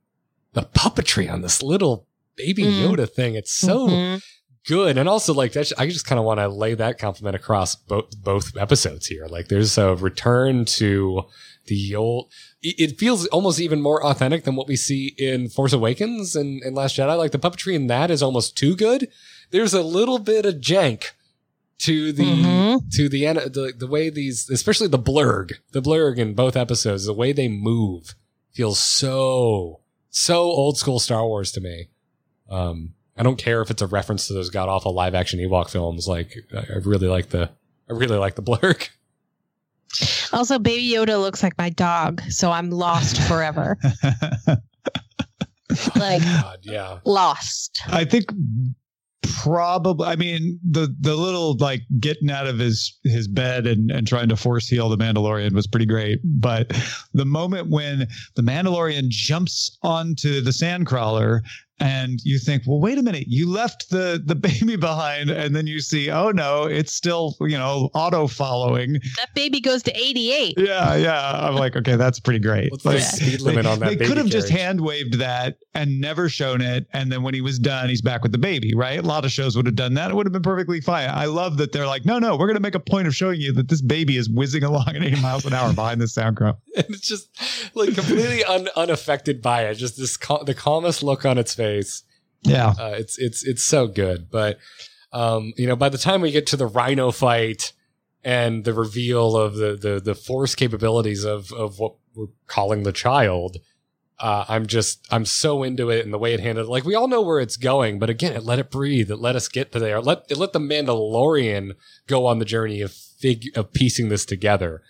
the 0.54 0.62
puppetry 0.62 1.30
on 1.32 1.42
this 1.42 1.62
little 1.62 2.06
baby 2.36 2.62
Mm. 2.64 2.80
Yoda 2.96 3.08
thing. 3.10 3.34
It's 3.34 3.50
so 3.52 3.88
Mhm. 3.88 4.22
good, 4.66 4.96
and 4.98 5.08
also 5.08 5.34
like 5.34 5.52
that's, 5.52 5.72
I 5.76 5.86
just 5.88 6.06
kind 6.06 6.18
of 6.18 6.24
want 6.24 6.40
to 6.40 6.48
lay 6.48 6.74
that 6.74 6.98
compliment 6.98 7.36
across 7.36 7.74
both 7.76 8.16
both 8.22 8.56
episodes 8.56 9.06
here. 9.06 9.26
Like 9.26 9.48
there's 9.48 9.76
a 9.78 9.94
return 9.96 10.64
to 10.80 11.24
the 11.66 11.94
old. 11.96 12.30
It 12.62 12.74
it 12.92 12.98
feels 12.98 13.26
almost 13.28 13.60
even 13.60 13.80
more 13.82 14.04
authentic 14.04 14.44
than 14.44 14.56
what 14.56 14.68
we 14.68 14.76
see 14.76 15.14
in 15.18 15.48
Force 15.48 15.72
Awakens 15.72 16.36
and, 16.36 16.62
and 16.62 16.74
Last 16.76 16.96
Jedi. 16.96 17.16
Like 17.18 17.32
the 17.32 17.38
puppetry 17.38 17.74
in 17.74 17.86
that 17.88 18.10
is 18.10 18.22
almost 18.22 18.56
too 18.56 18.74
good. 18.76 19.08
There's 19.52 19.74
a 19.74 19.82
little 19.82 20.18
bit 20.18 20.44
of 20.46 20.56
jank 20.56 21.12
to 21.78 22.12
the 22.12 22.24
Mhm. 22.24 22.90
to 22.92 23.08
the, 23.08 23.26
an- 23.26 23.36
the 23.52 23.72
the 23.76 23.86
way 23.86 24.08
these, 24.10 24.48
especially 24.50 24.88
the 24.88 24.98
blurrg, 24.98 25.52
the 25.72 25.82
blurrg 25.82 26.18
in 26.18 26.34
both 26.34 26.56
episodes, 26.56 27.04
the 27.04 27.12
way 27.14 27.32
they 27.32 27.48
move 27.48 28.14
feels 28.52 28.78
so 28.78 29.80
so 30.10 30.40
old 30.42 30.76
school 30.78 30.98
Star 30.98 31.26
Wars 31.26 31.52
to 31.52 31.60
me. 31.60 31.88
Um, 32.50 32.94
I 33.16 33.22
don't 33.22 33.36
care 33.38 33.60
if 33.62 33.70
it's 33.70 33.82
a 33.82 33.86
reference 33.86 34.26
to 34.26 34.32
those 34.34 34.50
god 34.50 34.68
awful 34.68 34.92
live 34.94 35.14
action 35.14 35.38
Ewok 35.40 35.70
films. 35.70 36.06
Like 36.08 36.36
I 36.54 36.58
I 36.74 36.76
really 36.84 37.08
like 37.08 37.28
the 37.30 37.50
I 37.88 37.92
really 37.94 38.16
like 38.18 38.34
the 38.36 38.42
blurrg. 38.42 38.88
Also, 40.32 40.58
Baby 40.58 40.88
Yoda 40.90 41.20
looks 41.20 41.42
like 41.42 41.58
my 41.58 41.68
dog, 41.68 42.22
so 42.30 42.50
I'm 42.50 42.70
lost 42.70 43.20
forever. 43.28 43.76
like 45.96 46.22
God, 46.22 46.58
yeah. 46.62 46.98
lost. 47.04 47.80
I 47.88 48.06
think 48.06 48.32
probably 49.22 50.06
I 50.06 50.16
mean 50.16 50.58
the 50.68 50.94
the 51.00 51.14
little 51.14 51.56
like 51.56 51.82
getting 52.00 52.30
out 52.30 52.46
of 52.46 52.58
his 52.58 52.98
his 53.04 53.28
bed 53.28 53.66
and 53.66 53.90
and 53.90 54.06
trying 54.06 54.28
to 54.28 54.36
force 54.36 54.68
heal 54.68 54.88
the 54.88 54.96
Mandalorian 54.96 55.52
was 55.52 55.66
pretty 55.66 55.86
great. 55.86 56.20
But 56.24 56.72
the 57.14 57.24
moment 57.24 57.68
when 57.68 58.08
the 58.34 58.42
Mandalorian 58.42 59.08
jumps 59.08 59.78
onto 59.82 60.40
the 60.40 60.50
sandcrawler 60.50 61.42
and 61.82 62.20
you 62.24 62.38
think 62.38 62.62
well 62.66 62.80
wait 62.80 62.98
a 62.98 63.02
minute 63.02 63.24
you 63.26 63.48
left 63.48 63.90
the 63.90 64.22
the 64.24 64.34
baby 64.48 64.76
behind 64.76 65.30
and 65.30 65.54
then 65.54 65.66
you 65.66 65.80
see 65.80 66.10
oh 66.10 66.30
no 66.30 66.64
it's 66.64 66.92
still 66.92 67.36
you 67.40 67.58
know 67.58 67.90
auto 67.94 68.26
following 68.26 68.92
That 69.16 69.34
baby 69.34 69.60
goes 69.60 69.82
to 69.84 69.96
88. 69.96 70.54
yeah 70.58 70.94
yeah 70.96 71.46
I'm 71.46 71.54
like 71.54 71.76
okay 71.76 71.96
that's 71.96 72.20
pretty 72.20 72.40
great 72.40 72.70
What's 72.70 72.84
the 72.84 73.00
speed 73.00 73.40
limit 73.40 73.66
on 73.66 73.80
that 73.80 73.88
they 73.88 73.96
baby 73.96 74.06
could 74.08 74.16
have 74.18 74.28
just 74.28 74.48
hand 74.48 74.80
waved 74.80 75.14
that 75.18 75.58
and 75.74 76.00
never 76.00 76.28
shown 76.28 76.60
it. 76.60 76.86
And 76.92 77.10
then 77.10 77.22
when 77.22 77.34
he 77.34 77.40
was 77.40 77.58
done, 77.58 77.88
he's 77.88 78.02
back 78.02 78.22
with 78.22 78.32
the 78.32 78.38
baby, 78.38 78.74
right? 78.74 78.98
A 78.98 79.02
lot 79.02 79.24
of 79.24 79.30
shows 79.30 79.56
would 79.56 79.66
have 79.66 79.74
done 79.74 79.94
that. 79.94 80.10
It 80.10 80.14
would 80.14 80.26
have 80.26 80.32
been 80.32 80.42
perfectly 80.42 80.80
fine. 80.80 81.08
I 81.08 81.24
love 81.26 81.56
that 81.58 81.72
they're 81.72 81.86
like, 81.86 82.04
no, 82.04 82.18
no, 82.18 82.36
we're 82.36 82.46
going 82.46 82.56
to 82.56 82.62
make 82.62 82.74
a 82.74 82.80
point 82.80 83.06
of 83.06 83.14
showing 83.14 83.40
you 83.40 83.52
that 83.54 83.68
this 83.68 83.80
baby 83.80 84.16
is 84.16 84.28
whizzing 84.28 84.64
along 84.64 84.88
at 84.88 85.02
80 85.02 85.20
miles 85.22 85.46
an 85.46 85.54
hour 85.54 85.72
behind 85.72 86.00
the 86.00 86.04
sandcrawler. 86.06 86.58
and 86.76 86.86
it's 86.90 87.08
just 87.08 87.28
like 87.74 87.94
completely 87.94 88.44
un, 88.44 88.68
unaffected 88.76 89.40
by 89.40 89.62
it. 89.64 89.74
Just 89.74 89.96
this 89.96 90.16
cal- 90.16 90.44
the 90.44 90.54
calmest 90.54 91.02
look 91.02 91.24
on 91.24 91.38
its 91.38 91.54
face. 91.54 91.71
Yeah. 92.42 92.74
Uh, 92.78 92.94
it's 92.98 93.18
it's 93.18 93.44
it's 93.44 93.62
so 93.62 93.86
good. 93.86 94.30
But 94.30 94.58
um, 95.12 95.52
you 95.56 95.66
know, 95.66 95.76
by 95.76 95.88
the 95.88 95.98
time 95.98 96.20
we 96.20 96.30
get 96.30 96.46
to 96.48 96.56
the 96.56 96.66
Rhino 96.66 97.10
fight 97.12 97.72
and 98.24 98.64
the 98.64 98.74
reveal 98.74 99.36
of 99.36 99.54
the 99.54 99.76
the 99.76 100.00
the 100.00 100.14
force 100.14 100.54
capabilities 100.54 101.24
of 101.24 101.52
of 101.52 101.78
what 101.78 101.94
we're 102.14 102.26
calling 102.46 102.82
the 102.82 102.92
child, 102.92 103.58
uh, 104.18 104.44
I'm 104.48 104.66
just 104.66 105.06
I'm 105.10 105.24
so 105.24 105.62
into 105.62 105.90
it 105.90 106.04
and 106.04 106.12
the 106.12 106.18
way 106.18 106.34
it 106.34 106.40
handled. 106.40 106.68
It. 106.68 106.70
Like 106.70 106.84
we 106.84 106.94
all 106.94 107.08
know 107.08 107.22
where 107.22 107.40
it's 107.40 107.56
going, 107.56 107.98
but 107.98 108.10
again, 108.10 108.32
it 108.32 108.44
let 108.44 108.58
it 108.58 108.70
breathe. 108.70 109.10
It 109.10 109.16
let 109.16 109.36
us 109.36 109.48
get 109.48 109.72
to 109.72 109.78
there. 109.78 110.00
Let 110.00 110.24
it 110.28 110.36
let 110.36 110.52
the 110.52 110.60
Mandalorian 110.60 111.72
go 112.06 112.26
on 112.26 112.38
the 112.38 112.44
journey 112.44 112.80
of 112.80 112.92
fig 112.92 113.46
of 113.56 113.72
piecing 113.72 114.08
this 114.08 114.24
together. 114.24 114.82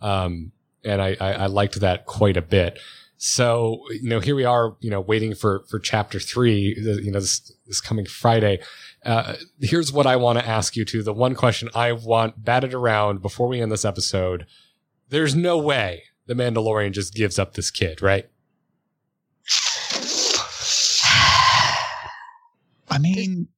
Um, 0.00 0.52
and 0.84 1.02
I, 1.02 1.16
I 1.20 1.32
I 1.32 1.46
liked 1.46 1.80
that 1.80 2.06
quite 2.06 2.36
a 2.36 2.42
bit. 2.42 2.78
So 3.18 3.82
you 3.90 4.08
know, 4.08 4.20
here 4.20 4.36
we 4.36 4.44
are, 4.44 4.76
you 4.80 4.90
know, 4.90 5.00
waiting 5.00 5.34
for 5.34 5.64
for 5.68 5.78
chapter 5.78 6.18
three. 6.20 6.74
You 6.78 7.10
know, 7.10 7.20
this 7.20 7.52
this 7.66 7.80
coming 7.80 8.06
Friday. 8.06 8.60
Uh, 9.04 9.34
here's 9.60 9.92
what 9.92 10.06
I 10.06 10.16
want 10.16 10.38
to 10.38 10.46
ask 10.46 10.76
you 10.76 10.84
to 10.86 11.02
the 11.02 11.12
one 11.12 11.34
question 11.34 11.68
I 11.74 11.92
want 11.92 12.44
batted 12.44 12.74
around 12.74 13.20
before 13.20 13.48
we 13.48 13.60
end 13.60 13.70
this 13.72 13.84
episode. 13.84 14.46
There's 15.08 15.34
no 15.34 15.58
way 15.58 16.04
the 16.26 16.34
Mandalorian 16.34 16.92
just 16.92 17.14
gives 17.14 17.38
up 17.38 17.54
this 17.54 17.70
kid, 17.70 18.02
right? 18.02 18.28
I 22.90 22.98
mean, 22.98 23.48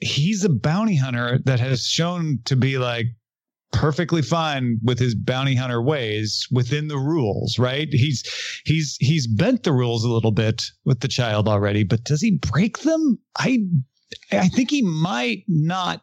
he's 0.00 0.44
a 0.44 0.48
bounty 0.48 0.96
hunter 0.96 1.38
that 1.44 1.60
has 1.60 1.86
shown 1.86 2.40
to 2.46 2.56
be 2.56 2.78
like 2.78 3.06
perfectly 3.74 4.22
fine 4.22 4.78
with 4.82 4.98
his 4.98 5.14
bounty 5.14 5.54
hunter 5.54 5.82
ways 5.82 6.46
within 6.50 6.88
the 6.88 6.96
rules, 6.96 7.58
right? 7.58 7.88
He's 7.90 8.22
he's 8.64 8.96
he's 9.00 9.26
bent 9.26 9.64
the 9.64 9.72
rules 9.72 10.04
a 10.04 10.10
little 10.10 10.30
bit 10.30 10.64
with 10.84 11.00
the 11.00 11.08
child 11.08 11.48
already, 11.48 11.84
but 11.84 12.04
does 12.04 12.22
he 12.22 12.38
break 12.38 12.78
them? 12.78 13.18
I 13.38 13.58
I 14.32 14.48
think 14.48 14.70
he 14.70 14.82
might 14.82 15.44
not 15.48 16.02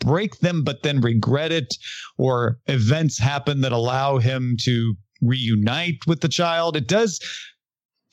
break 0.00 0.38
them 0.38 0.64
but 0.64 0.82
then 0.82 1.00
regret 1.00 1.52
it 1.52 1.76
or 2.16 2.58
events 2.66 3.18
happen 3.18 3.60
that 3.60 3.72
allow 3.72 4.16
him 4.16 4.56
to 4.62 4.94
reunite 5.20 5.98
with 6.06 6.20
the 6.20 6.28
child. 6.28 6.76
It 6.76 6.88
does 6.88 7.20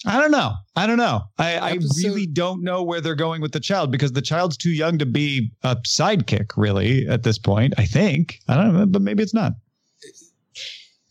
I 0.06 0.22
don't 0.22 0.32
know. 0.32 0.54
I 0.76 0.86
don't 0.86 0.98
know. 0.98 1.24
I, 1.40 1.58
I 1.58 1.78
really 2.04 2.28
don't 2.28 2.64
know 2.64 2.84
where 2.84 3.02
they're 3.02 3.16
going 3.16 3.42
with 3.42 3.52
the 3.52 3.60
child 3.60 3.92
because 3.92 4.12
the 4.12 4.22
child's 4.22 4.56
too 4.56 4.70
young 4.70 4.98
to 5.00 5.06
be 5.08 5.52
a 5.64 5.76
sidekick, 5.78 6.52
really, 6.56 7.08
at 7.08 7.24
this 7.24 7.38
point. 7.40 7.74
I 7.78 7.86
think. 7.86 8.40
I 8.48 8.56
don't 8.56 8.74
know, 8.74 8.86
but 8.86 9.02
maybe 9.02 9.24
it's 9.24 9.34
not. 9.34 9.54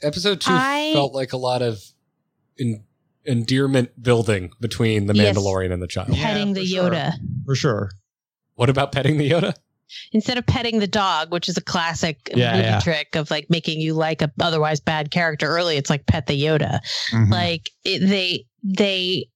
Episode 0.02 0.40
two 0.40 0.52
I- 0.52 0.92
felt 0.94 1.14
like 1.14 1.32
a 1.32 1.36
lot 1.36 1.62
of 1.62 1.82
en- 2.60 2.84
endearment 3.24 4.00
building 4.00 4.50
between 4.60 5.06
the 5.06 5.14
Yes. 5.14 5.36
Mandalorian 5.36 5.72
and 5.72 5.82
the 5.82 5.88
child. 5.88 6.10
Yeah, 6.10 6.24
petting 6.24 6.52
the 6.52 6.60
for 6.60 6.66
sure. 6.66 6.90
Yoda. 6.90 7.12
For 7.44 7.54
sure. 7.54 7.90
What 8.54 8.68
about 8.70 8.92
petting 8.92 9.18
the 9.18 9.28
Yoda? 9.30 9.54
Instead 10.12 10.38
of 10.38 10.46
petting 10.46 10.78
the 10.78 10.86
dog, 10.86 11.32
which 11.32 11.48
is 11.48 11.56
a 11.56 11.60
classic 11.62 12.30
Yeah, 12.34 12.52
movie 12.52 12.64
yeah. 12.64 12.80
trick 12.80 13.14
of 13.16 13.30
like 13.30 13.46
making 13.50 13.80
you 13.80 13.94
like 13.94 14.22
a 14.22 14.30
otherwise 14.40 14.80
bad 14.80 15.10
character 15.10 15.46
early, 15.46 15.76
it's 15.76 15.90
like 15.90 16.06
pet 16.06 16.26
the 16.26 16.40
Yoda. 16.40 16.80
Mhm. 17.12 17.30
Like 17.30 17.70
it, 17.84 18.00
they 18.08 18.44
they 18.62 19.26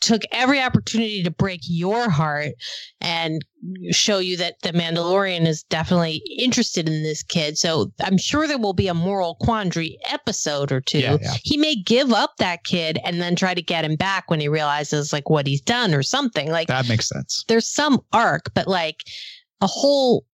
took 0.00 0.22
every 0.30 0.60
opportunity 0.62 1.24
to 1.24 1.30
break 1.30 1.60
your 1.64 2.08
heart 2.08 2.52
and 3.00 3.44
show 3.90 4.18
you 4.18 4.36
that 4.36 4.54
the 4.62 4.70
Mandalorian 4.70 5.44
is 5.44 5.64
definitely 5.64 6.22
interested 6.38 6.88
in 6.88 7.02
this 7.02 7.24
kid. 7.24 7.58
So 7.58 7.90
I'm 8.00 8.16
sure 8.16 8.46
there 8.46 8.58
will 8.58 8.74
be 8.74 8.86
a 8.86 8.94
moral 8.94 9.34
quandary 9.40 9.98
episode 10.08 10.70
or 10.70 10.80
two. 10.80 11.00
Yeah, 11.00 11.16
yeah. 11.20 11.34
He 11.42 11.56
may 11.56 11.74
give 11.74 12.12
up 12.12 12.34
that 12.38 12.62
kid 12.62 13.00
and 13.04 13.20
then 13.20 13.34
try 13.34 13.54
to 13.54 13.62
get 13.62 13.84
him 13.84 13.96
back 13.96 14.30
when 14.30 14.38
he 14.38 14.46
realizes 14.46 15.12
like 15.12 15.28
what 15.28 15.48
he's 15.48 15.60
done 15.60 15.92
or 15.92 16.04
something. 16.04 16.48
Like 16.48 16.68
that 16.68 16.88
makes 16.88 17.08
sense. 17.08 17.44
there's 17.48 17.68
some 17.68 18.00
arc, 18.12 18.54
but 18.54 18.68
like 18.68 19.02
a 19.60 19.66
whole 19.66 20.24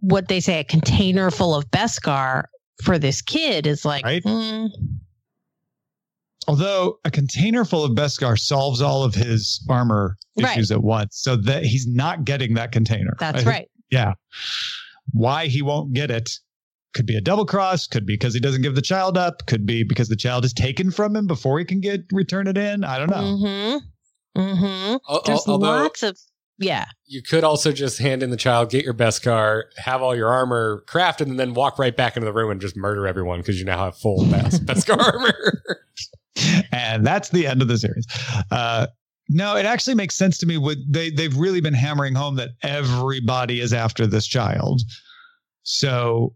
what 0.00 0.28
they 0.28 0.40
say 0.40 0.60
a 0.60 0.64
container 0.64 1.30
full 1.30 1.54
of 1.54 1.68
Beskar 1.70 2.44
for 2.84 2.98
this 2.98 3.20
kid 3.22 3.66
is 3.66 3.84
like 3.84 4.04
Right. 4.04 4.22
mm, 4.22 4.68
Although 6.48 7.00
a 7.04 7.10
container 7.10 7.64
full 7.64 7.84
of 7.84 7.92
Beskar 7.92 8.38
solves 8.38 8.80
all 8.80 9.02
of 9.02 9.14
his 9.14 9.64
armor 9.68 10.16
Right. 10.40 10.52
issues 10.56 10.70
at 10.70 10.82
once, 10.82 11.16
so 11.20 11.34
that 11.36 11.64
he's 11.64 11.86
not 11.88 12.24
getting 12.24 12.54
that 12.54 12.70
container. 12.72 13.16
That's 13.18 13.38
think- 13.38 13.48
right. 13.48 13.68
Yeah. 13.90 14.12
Why 15.12 15.46
he 15.46 15.62
won't 15.62 15.92
get 15.92 16.10
it 16.10 16.30
could 16.94 17.06
be 17.06 17.16
a 17.16 17.20
double 17.20 17.46
cross, 17.46 17.86
could 17.86 18.06
be 18.06 18.14
because 18.14 18.32
he 18.34 18.40
doesn't 18.40 18.62
give 18.62 18.74
the 18.74 18.82
child 18.82 19.18
up, 19.18 19.46
could 19.46 19.66
be 19.66 19.82
because 19.82 20.08
the 20.08 20.16
child 20.16 20.44
is 20.44 20.52
taken 20.52 20.90
from 20.90 21.16
him 21.16 21.26
before 21.26 21.58
he 21.58 21.64
can 21.64 21.80
get 21.80 22.02
return 22.12 22.46
it 22.46 22.56
in. 22.56 22.84
I 22.84 22.98
don't 22.98 23.10
know. 23.10 23.16
Mm-hmm. 24.36 24.40
Mm-hmm. 24.40 24.96
Al- 25.08 25.22
There's 25.24 25.46
Although 25.46 25.66
lots 25.66 26.02
of 26.02 26.18
yeah. 26.58 26.86
you 27.06 27.22
could 27.22 27.44
also 27.44 27.72
just 27.72 27.98
hand 27.98 28.22
in 28.22 28.30
the 28.30 28.36
child, 28.36 28.70
get 28.70 28.84
your 28.84 28.94
Beskar, 28.94 29.64
have 29.76 30.02
all 30.02 30.14
your 30.14 30.28
armor 30.28 30.84
crafted, 30.86 31.22
and 31.22 31.38
then 31.38 31.54
walk 31.54 31.78
right 31.78 31.96
back 31.96 32.16
into 32.16 32.24
the 32.24 32.32
room 32.32 32.50
and 32.50 32.60
just 32.60 32.76
murder 32.76 33.06
everyone 33.06 33.40
because 33.40 33.58
you 33.58 33.64
now 33.64 33.78
have 33.84 33.96
full 33.96 34.24
best 34.30 34.64
Beskar 34.64 34.98
armor. 34.98 35.62
and 36.72 37.06
that's 37.06 37.30
the 37.30 37.46
end 37.46 37.62
of 37.62 37.68
the 37.68 37.78
series. 37.78 38.06
Uh, 38.50 38.86
no, 39.28 39.56
it 39.56 39.66
actually 39.66 39.94
makes 39.94 40.14
sense 40.14 40.38
to 40.38 40.46
me. 40.46 40.56
With 40.56 40.78
they 40.90 41.10
they've 41.10 41.36
really 41.36 41.60
been 41.60 41.74
hammering 41.74 42.14
home 42.14 42.36
that 42.36 42.50
everybody 42.62 43.60
is 43.60 43.72
after 43.72 44.06
this 44.06 44.26
child, 44.26 44.82
so 45.64 46.32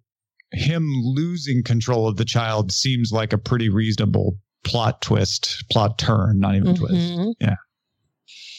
him 0.53 0.85
losing 1.05 1.63
control 1.63 2.09
of 2.09 2.17
the 2.17 2.25
child 2.25 2.73
seems 2.73 3.13
like 3.13 3.33
a 3.33 3.39
pretty 3.39 3.69
reasonable 3.69 4.37
plot 4.65 5.01
twist, 5.03 5.65
plot 5.71 5.99
turn, 5.99 6.41
not 6.41 6.57
even 6.57 6.75
twist. 6.75 6.95
Mhm. 6.95 7.35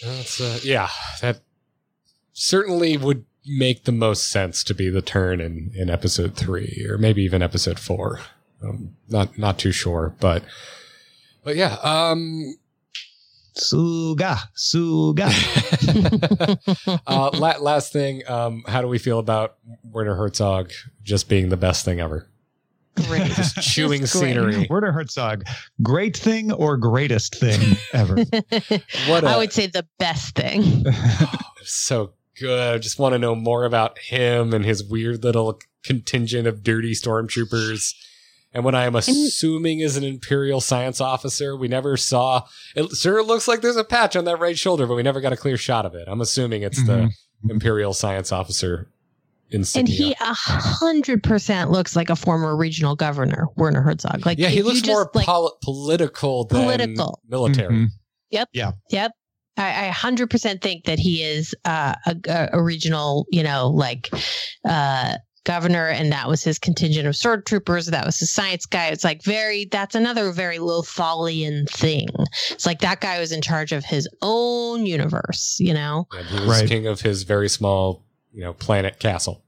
That's, 0.03 0.41
uh, 0.41 0.59
yeah, 0.63 0.89
that 1.21 1.41
certainly 2.41 2.97
would 2.97 3.23
make 3.45 3.83
the 3.83 3.91
most 3.91 4.29
sense 4.29 4.63
to 4.63 4.73
be 4.73 4.89
the 4.89 5.01
turn 5.01 5.39
in, 5.39 5.71
in 5.75 5.89
episode 5.89 6.35
three, 6.35 6.85
or 6.89 6.97
maybe 6.97 7.21
even 7.23 7.41
episode 7.41 7.79
four. 7.79 8.19
Um, 8.63 8.95
not 9.09 9.37
not 9.37 9.57
too 9.59 9.71
sure, 9.71 10.15
but 10.19 10.43
but 11.43 11.55
yeah. 11.55 11.77
Um, 11.83 12.55
Suga, 13.57 14.37
Suga. 14.55 15.29
uh, 17.07 17.29
la- 17.37 17.57
last 17.59 17.91
thing, 17.93 18.21
um, 18.27 18.63
how 18.67 18.81
do 18.81 18.87
we 18.87 18.97
feel 18.97 19.19
about 19.19 19.57
Werner 19.83 20.15
Herzog 20.15 20.71
just 21.03 21.27
being 21.29 21.49
the 21.49 21.57
best 21.57 21.83
thing 21.85 21.99
ever? 21.99 22.27
Great. 23.07 23.23
Just 23.35 23.55
chewing 23.61 24.01
Just 24.01 24.19
scenery. 24.19 24.67
Werner 24.69 24.91
Herzog, 24.91 25.45
great 25.81 26.15
thing 26.17 26.51
or 26.51 26.75
greatest 26.75 27.35
thing 27.35 27.77
ever? 27.93 28.15
What 29.07 29.23
I 29.23 29.35
a- 29.35 29.37
would 29.37 29.53
say 29.53 29.67
the 29.67 29.87
best 29.97 30.35
thing. 30.35 30.83
so 31.63 32.11
good. 32.41 32.73
I 32.75 32.77
just 32.77 32.99
want 32.99 33.13
to 33.13 33.19
know 33.19 33.35
more 33.35 33.63
about 33.63 33.97
him 33.99 34.53
and 34.53 34.65
his 34.65 34.83
weird 34.83 35.23
little 35.23 35.59
contingent 35.83 36.47
of 36.47 36.63
dirty 36.63 36.93
stormtroopers. 36.93 37.93
And 38.53 38.65
what 38.65 38.75
I 38.75 38.85
am 38.85 38.95
assuming 38.95 39.79
is 39.79 39.95
an 39.95 40.03
Imperial 40.03 40.59
science 40.59 40.99
officer. 40.99 41.55
We 41.55 41.69
never 41.69 41.95
saw. 41.95 42.47
It 42.75 42.89
sure 42.97 43.23
looks 43.23 43.47
like 43.47 43.61
there's 43.61 43.77
a 43.77 43.83
patch 43.85 44.17
on 44.17 44.25
that 44.25 44.39
right 44.39 44.57
shoulder, 44.57 44.85
but 44.87 44.95
we 44.95 45.03
never 45.03 45.21
got 45.21 45.31
a 45.31 45.37
clear 45.37 45.55
shot 45.55 45.85
of 45.85 45.95
it. 45.95 46.05
I'm 46.07 46.19
assuming 46.19 46.63
it's 46.63 46.83
the 46.83 47.11
Imperial 47.49 47.93
science 47.93 48.31
officer 48.33 48.89
And 49.53 49.87
he 49.87 50.11
a 50.19 50.33
hundred 50.33 51.23
percent 51.23 51.71
looks 51.71 51.95
like 51.95 52.09
a 52.09 52.15
former 52.15 52.55
regional 52.55 52.95
governor, 52.95 53.47
Werner 53.55 53.81
Herzog. 53.81 54.25
Like 54.25 54.37
yeah, 54.37 54.47
he 54.47 54.55
if 54.55 54.57
you 54.59 54.63
looks 54.65 54.81
just, 54.81 54.89
more 54.89 55.09
like 55.13 55.25
poli- 55.25 55.51
political 55.63 56.45
than 56.45 56.63
Political. 56.63 57.21
military. 57.27 57.73
Mhm. 57.73 57.87
Yep. 58.31 58.49
Yeah. 58.53 58.71
Yep. 58.89 59.11
I, 59.57 59.87
I 59.87 59.91
100% 59.91 60.61
think 60.61 60.85
that 60.85 60.99
he 60.99 61.23
is 61.23 61.53
uh, 61.65 61.95
a, 62.05 62.49
a 62.53 62.63
regional, 62.63 63.25
you 63.31 63.43
know, 63.43 63.69
like 63.69 64.09
uh, 64.67 65.15
governor, 65.43 65.87
and 65.87 66.11
that 66.11 66.27
was 66.27 66.43
his 66.43 66.57
contingent 66.57 67.07
of 67.07 67.15
stormtroopers. 67.15 67.91
That 67.91 68.05
was 68.05 68.17
his 68.19 68.33
science 68.33 68.65
guy. 68.65 68.87
It's 68.87 69.03
like 69.03 69.23
very, 69.23 69.65
that's 69.65 69.95
another 69.95 70.31
very 70.31 70.57
Lothalian 70.59 71.69
thing. 71.69 72.07
It's 72.51 72.65
like 72.65 72.79
that 72.79 73.01
guy 73.01 73.19
was 73.19 73.31
in 73.31 73.41
charge 73.41 73.71
of 73.71 73.83
his 73.83 74.07
own 74.21 74.85
universe, 74.85 75.57
you 75.59 75.73
know? 75.73 76.07
And 76.11 76.27
he 76.27 76.39
was 76.39 76.47
Right. 76.49 76.69
king 76.69 76.87
of 76.87 77.01
his 77.01 77.23
very 77.23 77.49
small, 77.49 78.05
you 78.31 78.41
know, 78.43 78.53
planet 78.53 78.99
castle. 78.99 79.43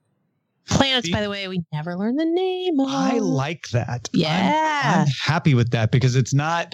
Planets, 0.66 1.10
by 1.10 1.22
the 1.22 1.30
way, 1.30 1.48
we 1.50 1.62
never 1.74 1.96
learned 1.98 2.18
the 2.20 2.26
name 2.26 2.80
of. 2.80 2.88
I 2.90 3.18
like 3.20 3.68
that. 3.70 4.10
Yeah. 4.14 4.82
I'm, 4.84 5.02
I'm 5.02 5.08
happy 5.26 5.54
with 5.54 5.72
that 5.72 5.92
because 5.92 6.16
it's 6.16 6.34
not, 6.34 6.74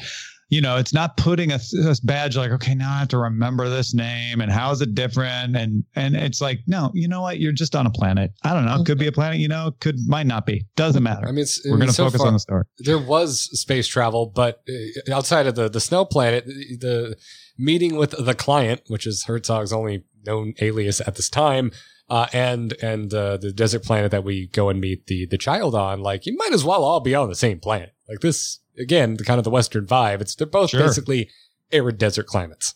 you 0.49 0.61
know, 0.61 0.77
it's 0.77 0.93
not 0.93 1.15
putting 1.15 1.51
a, 1.51 1.59
a 1.85 1.95
badge 2.03 2.35
like, 2.35 2.51
okay, 2.51 2.73
now 2.73 2.91
I 2.91 2.99
have 2.99 3.07
to 3.09 3.19
remember 3.19 3.69
this 3.69 3.93
name 3.93 4.41
and 4.41 4.51
how 4.51 4.71
is 4.71 4.81
it 4.81 4.95
different? 4.95 5.55
And 5.55 5.83
and 5.95 6.15
it's 6.15 6.41
like, 6.41 6.61
no, 6.65 6.91
you 6.93 7.07
know 7.07 7.21
what? 7.21 7.39
You're 7.39 7.51
just 7.51 7.75
on 7.75 7.85
a 7.85 7.91
planet. 7.91 8.31
I 8.43 8.53
don't 8.53 8.65
know. 8.65 8.83
Could 8.83 8.97
be 8.97 9.07
a 9.07 9.11
planet, 9.11 9.39
you 9.39 9.47
know, 9.47 9.71
could 9.79 9.95
might 10.07 10.25
not 10.25 10.45
be. 10.47 10.65
Doesn't 10.75 11.03
matter. 11.03 11.27
I 11.27 11.31
mean, 11.31 11.41
it's, 11.41 11.61
We're 11.63 11.77
going 11.77 11.87
to 11.87 11.93
so 11.93 12.05
focus 12.05 12.17
far- 12.21 12.27
on 12.27 12.33
the 12.33 12.39
story. 12.39 12.63
there 12.79 12.97
was 12.97 13.41
space 13.59 13.87
travel, 13.87 14.25
but 14.25 14.61
uh, 14.67 15.13
outside 15.15 15.45
of 15.45 15.55
the 15.55 15.69
the 15.69 15.79
snow 15.79 16.03
planet, 16.03 16.45
the, 16.45 16.77
the 16.77 17.17
meeting 17.57 17.95
with 17.95 18.11
the 18.17 18.33
client, 18.33 18.81
which 18.87 19.05
is 19.05 19.25
Herzog's 19.25 19.71
only 19.71 20.03
known 20.25 20.53
alias 20.61 20.99
at 21.01 21.15
this 21.15 21.29
time, 21.29 21.71
uh, 22.09 22.25
and 22.33 22.73
and 22.81 23.13
uh, 23.13 23.37
the 23.37 23.51
desert 23.51 23.83
planet 23.83 24.09
that 24.11 24.23
we 24.23 24.47
go 24.47 24.69
and 24.69 24.81
meet 24.81 25.05
the 25.05 25.27
the 25.27 25.37
child 25.37 25.75
on, 25.75 26.01
like 26.01 26.25
you 26.25 26.35
might 26.37 26.53
as 26.53 26.63
well 26.63 26.83
all 26.83 27.01
be 27.01 27.13
on 27.13 27.29
the 27.29 27.35
same 27.35 27.59
planet. 27.59 27.93
Like 28.07 28.21
this 28.21 28.59
again, 28.79 29.17
the 29.17 29.23
kind 29.23 29.37
of 29.37 29.43
the 29.43 29.49
Western 29.49 29.85
vibe. 29.85 30.21
It's 30.21 30.35
they're 30.35 30.47
both 30.47 30.71
Sure. 30.71 30.81
basically 30.81 31.29
arid 31.71 31.97
desert 31.97 32.27
climates. 32.27 32.73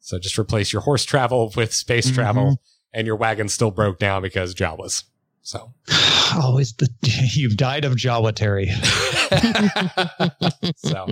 So 0.00 0.18
just 0.18 0.38
replace 0.38 0.72
your 0.72 0.82
horse 0.82 1.04
travel 1.04 1.52
with 1.56 1.72
space 1.72 2.10
Mhm. 2.10 2.14
travel, 2.14 2.60
and 2.92 3.06
your 3.06 3.16
wagon 3.16 3.48
still 3.48 3.70
broke 3.70 3.98
down 3.98 4.22
because 4.22 4.54
Jawas. 4.54 5.04
So 5.42 5.74
Always 6.36 6.72
the 6.74 6.88
you've 7.34 7.56
died 7.56 7.84
of 7.84 7.92
Jawa 7.94 8.34
Terry. 8.34 8.66
so, 10.76 11.06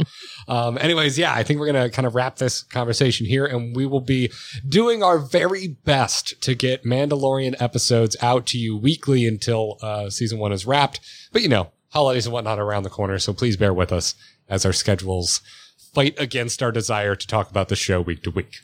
um, 0.48 0.78
anyways, 0.78 1.18
yeah, 1.18 1.34
I 1.34 1.42
think 1.42 1.60
we're 1.60 1.70
going 1.72 1.90
to 1.90 1.94
kind 1.94 2.06
of 2.06 2.14
wrap 2.14 2.36
this 2.36 2.62
conversation 2.62 3.26
here 3.26 3.44
and 3.46 3.74
we 3.76 3.86
will 3.86 4.00
be 4.00 4.30
doing 4.68 5.02
our 5.02 5.18
very 5.18 5.68
best 5.84 6.40
to 6.42 6.54
get 6.54 6.84
Mandalorian 6.84 7.54
episodes 7.60 8.16
out 8.22 8.46
to 8.46 8.58
you 8.58 8.76
weekly 8.76 9.26
until 9.26 9.78
uh, 9.82 10.10
season 10.10 10.38
one 10.38 10.52
is 10.52 10.66
wrapped. 10.66 11.00
But 11.32 11.42
you 11.42 11.48
know, 11.48 11.70
holidays 11.92 12.26
and 12.26 12.32
whatnot 12.32 12.58
around 12.58 12.82
the 12.82 12.90
corner. 12.90 13.18
So 13.18 13.32
please 13.32 13.56
bear 13.56 13.72
with 13.72 13.92
us 13.92 14.14
as 14.48 14.64
our 14.66 14.72
schedules 14.72 15.40
fight 15.94 16.14
against 16.18 16.62
our 16.62 16.72
desire 16.72 17.14
to 17.14 17.26
talk 17.26 17.50
about 17.50 17.68
the 17.68 17.76
show 17.76 18.00
week 18.00 18.22
to 18.22 18.30
week. 18.30 18.56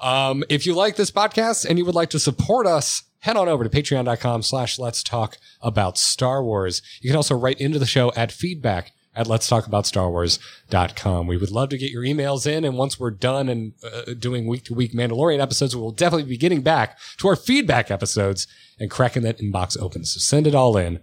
Um, 0.00 0.44
if 0.48 0.66
you 0.66 0.74
like 0.74 0.96
this 0.96 1.10
podcast 1.10 1.64
and 1.64 1.78
you 1.78 1.84
would 1.84 1.94
like 1.94 2.10
to 2.10 2.18
support 2.18 2.66
us, 2.66 3.04
head 3.20 3.36
on 3.36 3.48
over 3.48 3.62
to 3.64 3.70
patreon.com 3.70 4.42
slash 4.42 4.78
let's 4.78 5.02
talk 5.02 5.38
about 5.60 5.96
Star 5.96 6.42
Wars. 6.42 6.82
You 7.00 7.08
can 7.08 7.16
also 7.16 7.36
write 7.36 7.60
into 7.60 7.78
the 7.78 7.86
show 7.86 8.12
at 8.16 8.32
feedback 8.32 8.92
at 9.14 9.26
let's 9.26 9.46
talk 9.46 9.66
about 9.66 9.86
Star 9.86 10.10
Wars.com. 10.10 11.26
We 11.26 11.36
would 11.36 11.50
love 11.50 11.68
to 11.68 11.78
get 11.78 11.90
your 11.90 12.02
emails 12.02 12.46
in. 12.46 12.64
And 12.64 12.76
once 12.76 12.98
we're 12.98 13.10
done 13.10 13.48
and 13.48 13.74
uh, 13.84 14.14
doing 14.18 14.46
week 14.46 14.64
to 14.64 14.74
week 14.74 14.92
Mandalorian 14.92 15.40
episodes, 15.40 15.76
we 15.76 15.82
will 15.82 15.92
definitely 15.92 16.28
be 16.28 16.38
getting 16.38 16.62
back 16.62 16.98
to 17.18 17.28
our 17.28 17.36
feedback 17.36 17.90
episodes 17.90 18.46
and 18.80 18.90
cracking 18.90 19.22
that 19.22 19.38
inbox 19.38 19.80
open. 19.80 20.04
So 20.04 20.18
send 20.18 20.46
it 20.46 20.54
all 20.54 20.76
in 20.76 21.00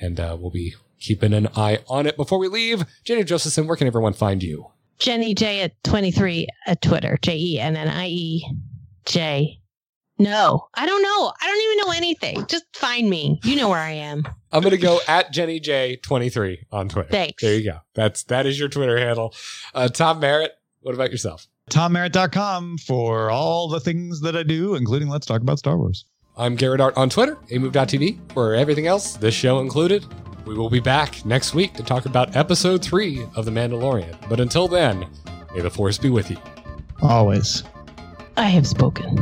and 0.00 0.18
uh, 0.18 0.36
we'll 0.40 0.50
be 0.50 0.74
keeping 1.00 1.32
an 1.32 1.48
eye 1.56 1.80
on 1.88 2.06
it. 2.06 2.16
Before 2.16 2.38
we 2.38 2.48
leave, 2.48 2.84
Jennie 3.04 3.24
Josephson, 3.24 3.66
where 3.66 3.76
can 3.76 3.86
everyone 3.86 4.12
find 4.12 4.42
you? 4.42 4.66
Jenny 4.98 5.34
J 5.34 5.62
at 5.62 5.82
23 5.84 6.46
at 6.66 6.82
Twitter. 6.82 7.18
J 7.20 7.36
E 7.36 7.60
N 7.60 7.76
N 7.76 7.88
I 7.88 8.06
E 8.08 8.46
J. 9.06 9.60
No, 10.16 10.68
I 10.74 10.86
don't 10.86 11.02
know. 11.02 11.32
I 11.42 11.46
don't 11.46 11.62
even 11.62 11.86
know 11.86 11.96
anything. 11.96 12.46
Just 12.46 12.64
find 12.76 13.10
me. 13.10 13.40
You 13.42 13.56
know 13.56 13.68
where 13.68 13.80
I 13.80 13.90
am. 13.90 14.22
I'm 14.52 14.62
gonna 14.62 14.76
go 14.76 15.00
at 15.08 15.32
Jenny 15.32 15.58
J 15.58 15.96
23 15.96 16.66
on 16.70 16.88
Twitter. 16.88 17.10
Thanks. 17.10 17.42
There 17.42 17.54
you 17.54 17.64
go. 17.64 17.78
That's 17.94 18.22
that 18.24 18.46
is 18.46 18.58
your 18.58 18.68
Twitter 18.68 18.96
handle. 18.96 19.34
Uh, 19.74 19.88
Tom 19.88 20.20
Merritt, 20.20 20.52
what 20.82 20.94
about 20.94 21.10
yourself? 21.10 21.48
TomMerritt.com 21.70 22.78
for 22.78 23.30
all 23.30 23.68
the 23.68 23.80
things 23.80 24.20
that 24.20 24.36
I 24.36 24.42
do, 24.42 24.74
including 24.74 25.08
Let's 25.08 25.26
Talk 25.26 25.40
About 25.40 25.58
Star 25.58 25.78
Wars. 25.78 26.04
I'm 26.36 26.56
Garrett 26.56 26.80
Art 26.80 26.96
on 26.96 27.10
Twitter, 27.10 27.38
amove.tv 27.52 28.32
for 28.32 28.54
everything 28.54 28.88
else, 28.88 29.16
this 29.16 29.34
show 29.34 29.60
included. 29.60 30.04
We 30.44 30.54
will 30.56 30.68
be 30.68 30.80
back 30.80 31.24
next 31.24 31.54
week 31.54 31.74
to 31.74 31.84
talk 31.84 32.06
about 32.06 32.34
episode 32.34 32.82
three 32.82 33.24
of 33.36 33.44
The 33.44 33.52
Mandalorian. 33.52 34.16
But 34.28 34.40
until 34.40 34.66
then, 34.66 35.06
may 35.54 35.60
the 35.60 35.70
force 35.70 35.96
be 35.96 36.10
with 36.10 36.30
you. 36.30 36.36
Always. 37.02 37.62
I 38.36 38.46
have 38.48 38.66
spoken. 38.66 39.16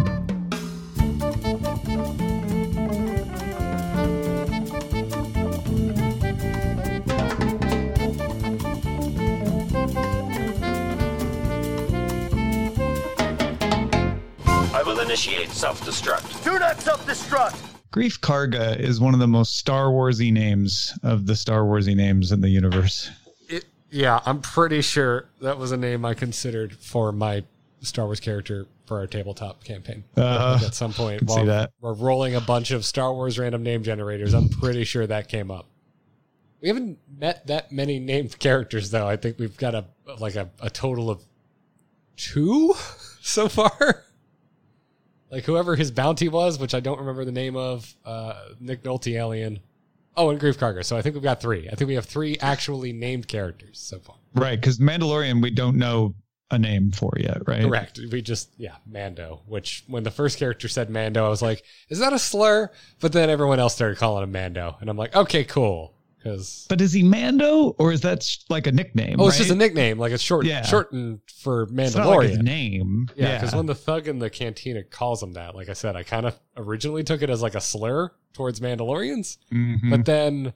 Initiate 15.13 15.51
self-destruct. 15.51 16.43
Do 16.43 16.59
not 16.59 16.81
self-destruct! 16.81 17.61
Greef 17.93 18.19
Karga 18.21 18.81
is 18.81 18.99
one 18.99 19.13
of 19.13 19.21
the 19.21 19.27
most 19.27 19.59
Star 19.59 19.89
Warsy 19.89 20.33
names 20.33 20.99
of 21.03 21.27
the 21.27 21.37
Star 21.37 21.65
Warsy 21.65 21.95
names 21.95 22.33
in 22.33 22.41
the 22.41 22.49
universe. 22.49 23.11
It, 23.47 23.67
yeah, 23.91 24.21
I'm 24.25 24.41
pretty 24.41 24.81
sure 24.81 25.29
that 25.43 25.59
was 25.59 25.71
a 25.71 25.77
name 25.77 26.07
I 26.07 26.15
considered 26.15 26.75
for 26.75 27.13
my 27.13 27.45
Star 27.83 28.07
Wars 28.07 28.21
character 28.21 28.67
for 28.87 29.01
our 29.01 29.07
tabletop 29.07 29.63
campaign. 29.63 30.03
Uh, 30.17 30.59
at 30.65 30.75
some 30.75 30.95
point, 30.95 31.19
can 31.19 31.29
see 31.29 31.35
while 31.35 31.45
that. 31.45 31.73
we're 31.83 31.93
rolling 31.93 32.35
a 32.35 32.41
bunch 32.41 32.71
of 32.71 32.83
Star 32.83 33.13
Wars 33.13 33.39
random 33.39 33.63
name 33.63 33.83
generators, 33.83 34.33
I'm 34.33 34.49
pretty 34.49 34.85
sure 34.85 35.07
that 35.07 35.29
came 35.29 35.51
up. 35.51 35.67
We 36.63 36.69
haven't 36.69 36.99
met 37.19 37.49
that 37.49 37.71
many 37.71 37.99
named 37.99 38.39
characters, 38.39 38.91
though. 38.91 39.07
I 39.07 39.19
think 39.19 39.39
we've 39.39 39.59
got 39.59 39.75
a 39.75 39.85
like 40.19 40.37
a, 40.37 40.49
a 40.63 40.71
total 40.71 41.11
of 41.11 41.23
two 42.17 42.73
so 43.21 43.51
far. 43.51 44.05
Like 45.33 45.45
whoever 45.45 45.75
his 45.75 45.91
bounty 45.91 46.29
was, 46.29 46.59
which 46.59 46.75
I 46.75 46.81
don't 46.81 47.01
remember 47.01 47.25
the 47.25 47.33
name 47.33 47.57
of, 47.57 47.93
uh, 48.05 48.35
Nick 48.61 48.85
Nolte 48.85 49.15
alien. 49.15 49.61
Oh, 50.15 50.29
and 50.29 50.39
Greef 50.39 50.59
Karga. 50.59 50.85
So 50.85 50.95
I 50.97 51.01
think 51.01 51.15
we've 51.15 51.23
got 51.23 51.41
three. 51.41 51.69
I 51.71 51.75
think 51.75 51.89
we 51.89 51.95
have 51.95 52.05
three 52.05 52.37
actually 52.41 52.93
named 52.93 53.27
characters 53.29 53.79
so 53.81 53.99
far. 53.99 54.17
Right, 54.35 54.61
because 54.61 54.79
Mandalorian 54.79 55.43
we 55.43 55.51
don't 55.51 55.79
know 55.79 56.15
a 56.51 56.59
name 56.59 56.93
for 56.93 57.15
yet, 57.17 57.49
right? 57.49 57.63
Correct. 57.63 57.99
We 58.11 58.21
just 58.21 58.51
yeah, 58.59 58.77
Mando. 58.87 59.41
Which 59.47 59.85
when 59.87 60.03
the 60.03 60.11
first 60.11 60.39
character 60.39 60.69
said 60.69 60.91
Mando, 60.91 61.25
I 61.25 61.31
was 61.31 61.41
like, 61.41 61.65
is 61.89 61.99
that 62.01 62.13
a 62.13 62.19
slur? 62.19 62.71
But 63.01 63.13
then 63.13 63.31
everyone 63.31 63.59
else 63.59 63.75
started 63.75 63.97
calling 63.97 64.23
him 64.23 64.33
Mando, 64.33 64.77
and 64.81 64.91
I'm 64.91 64.99
like, 64.99 65.17
okay, 65.17 65.45
cool. 65.45 65.95
Because 66.23 66.67
But 66.69 66.81
is 66.81 66.93
he 66.93 67.03
Mando 67.03 67.75
or 67.79 67.91
is 67.93 68.03
that 68.03 68.23
sh- 68.23 68.39
like 68.49 68.67
a 68.67 68.73
nickname? 68.73 69.17
oh, 69.21 69.29
it's 69.29 69.39
just 69.39 69.51
a 69.51 69.55
nickname, 69.57 69.99
like 69.99 70.13
a 70.13 70.19
short 70.19 70.47
Yeah. 70.47 70.63
shortened 70.63 71.21
for 71.41 71.65
It's 71.65 71.95
not 71.97 72.07
like 72.07 72.29
his 72.29 72.39
Mandalorian. 72.39 72.43
name. 72.43 73.09
yeah, 73.17 73.39
because 73.41 73.55
when 73.55 73.67
the 73.67 73.75
thug 73.75 74.07
in 74.07 74.19
the 74.21 74.31
cantina 74.31 74.85
calls 74.85 75.23
him 75.23 75.33
that, 75.33 75.55
like 75.57 75.69
I 75.69 75.73
said, 75.73 75.97
I 75.97 76.03
kind 76.05 76.27
of 76.27 76.39
originally 76.57 77.03
took 77.03 77.23
it 77.23 77.31
as 77.31 77.43
like 77.43 77.55
a 77.57 77.61
slur 77.61 78.13
towards 78.35 78.61
Mandalorians, 78.61 79.39
Mhm. 79.53 79.91
but 79.91 80.05
then 80.05 80.53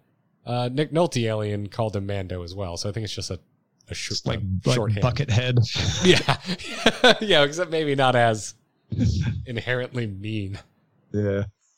uh, 0.46 0.68
Nick 0.72 0.92
Nolte 0.92 1.24
alien 1.24 1.66
called 1.68 1.96
him 1.96 2.06
Mando 2.06 2.44
as 2.44 2.54
well. 2.54 2.76
So 2.76 2.88
I 2.88 2.92
think 2.92 3.02
it's 3.04 3.14
just 3.14 3.30
a 3.32 3.40
a, 3.88 3.94
sh- 3.94 4.10
It's 4.12 4.26
like, 4.26 4.40
a 4.40 4.68
like 4.68 4.74
shorthand. 4.74 5.04
Buckethead. 5.04 6.04
Yeah, 6.04 7.14
yeah, 7.20 7.42
except 7.44 7.70
maybe 7.70 7.94
not 7.94 8.14
as 8.16 8.54
inherently 9.46 10.06
mean. 10.06 10.58
Yeah. 11.12 11.44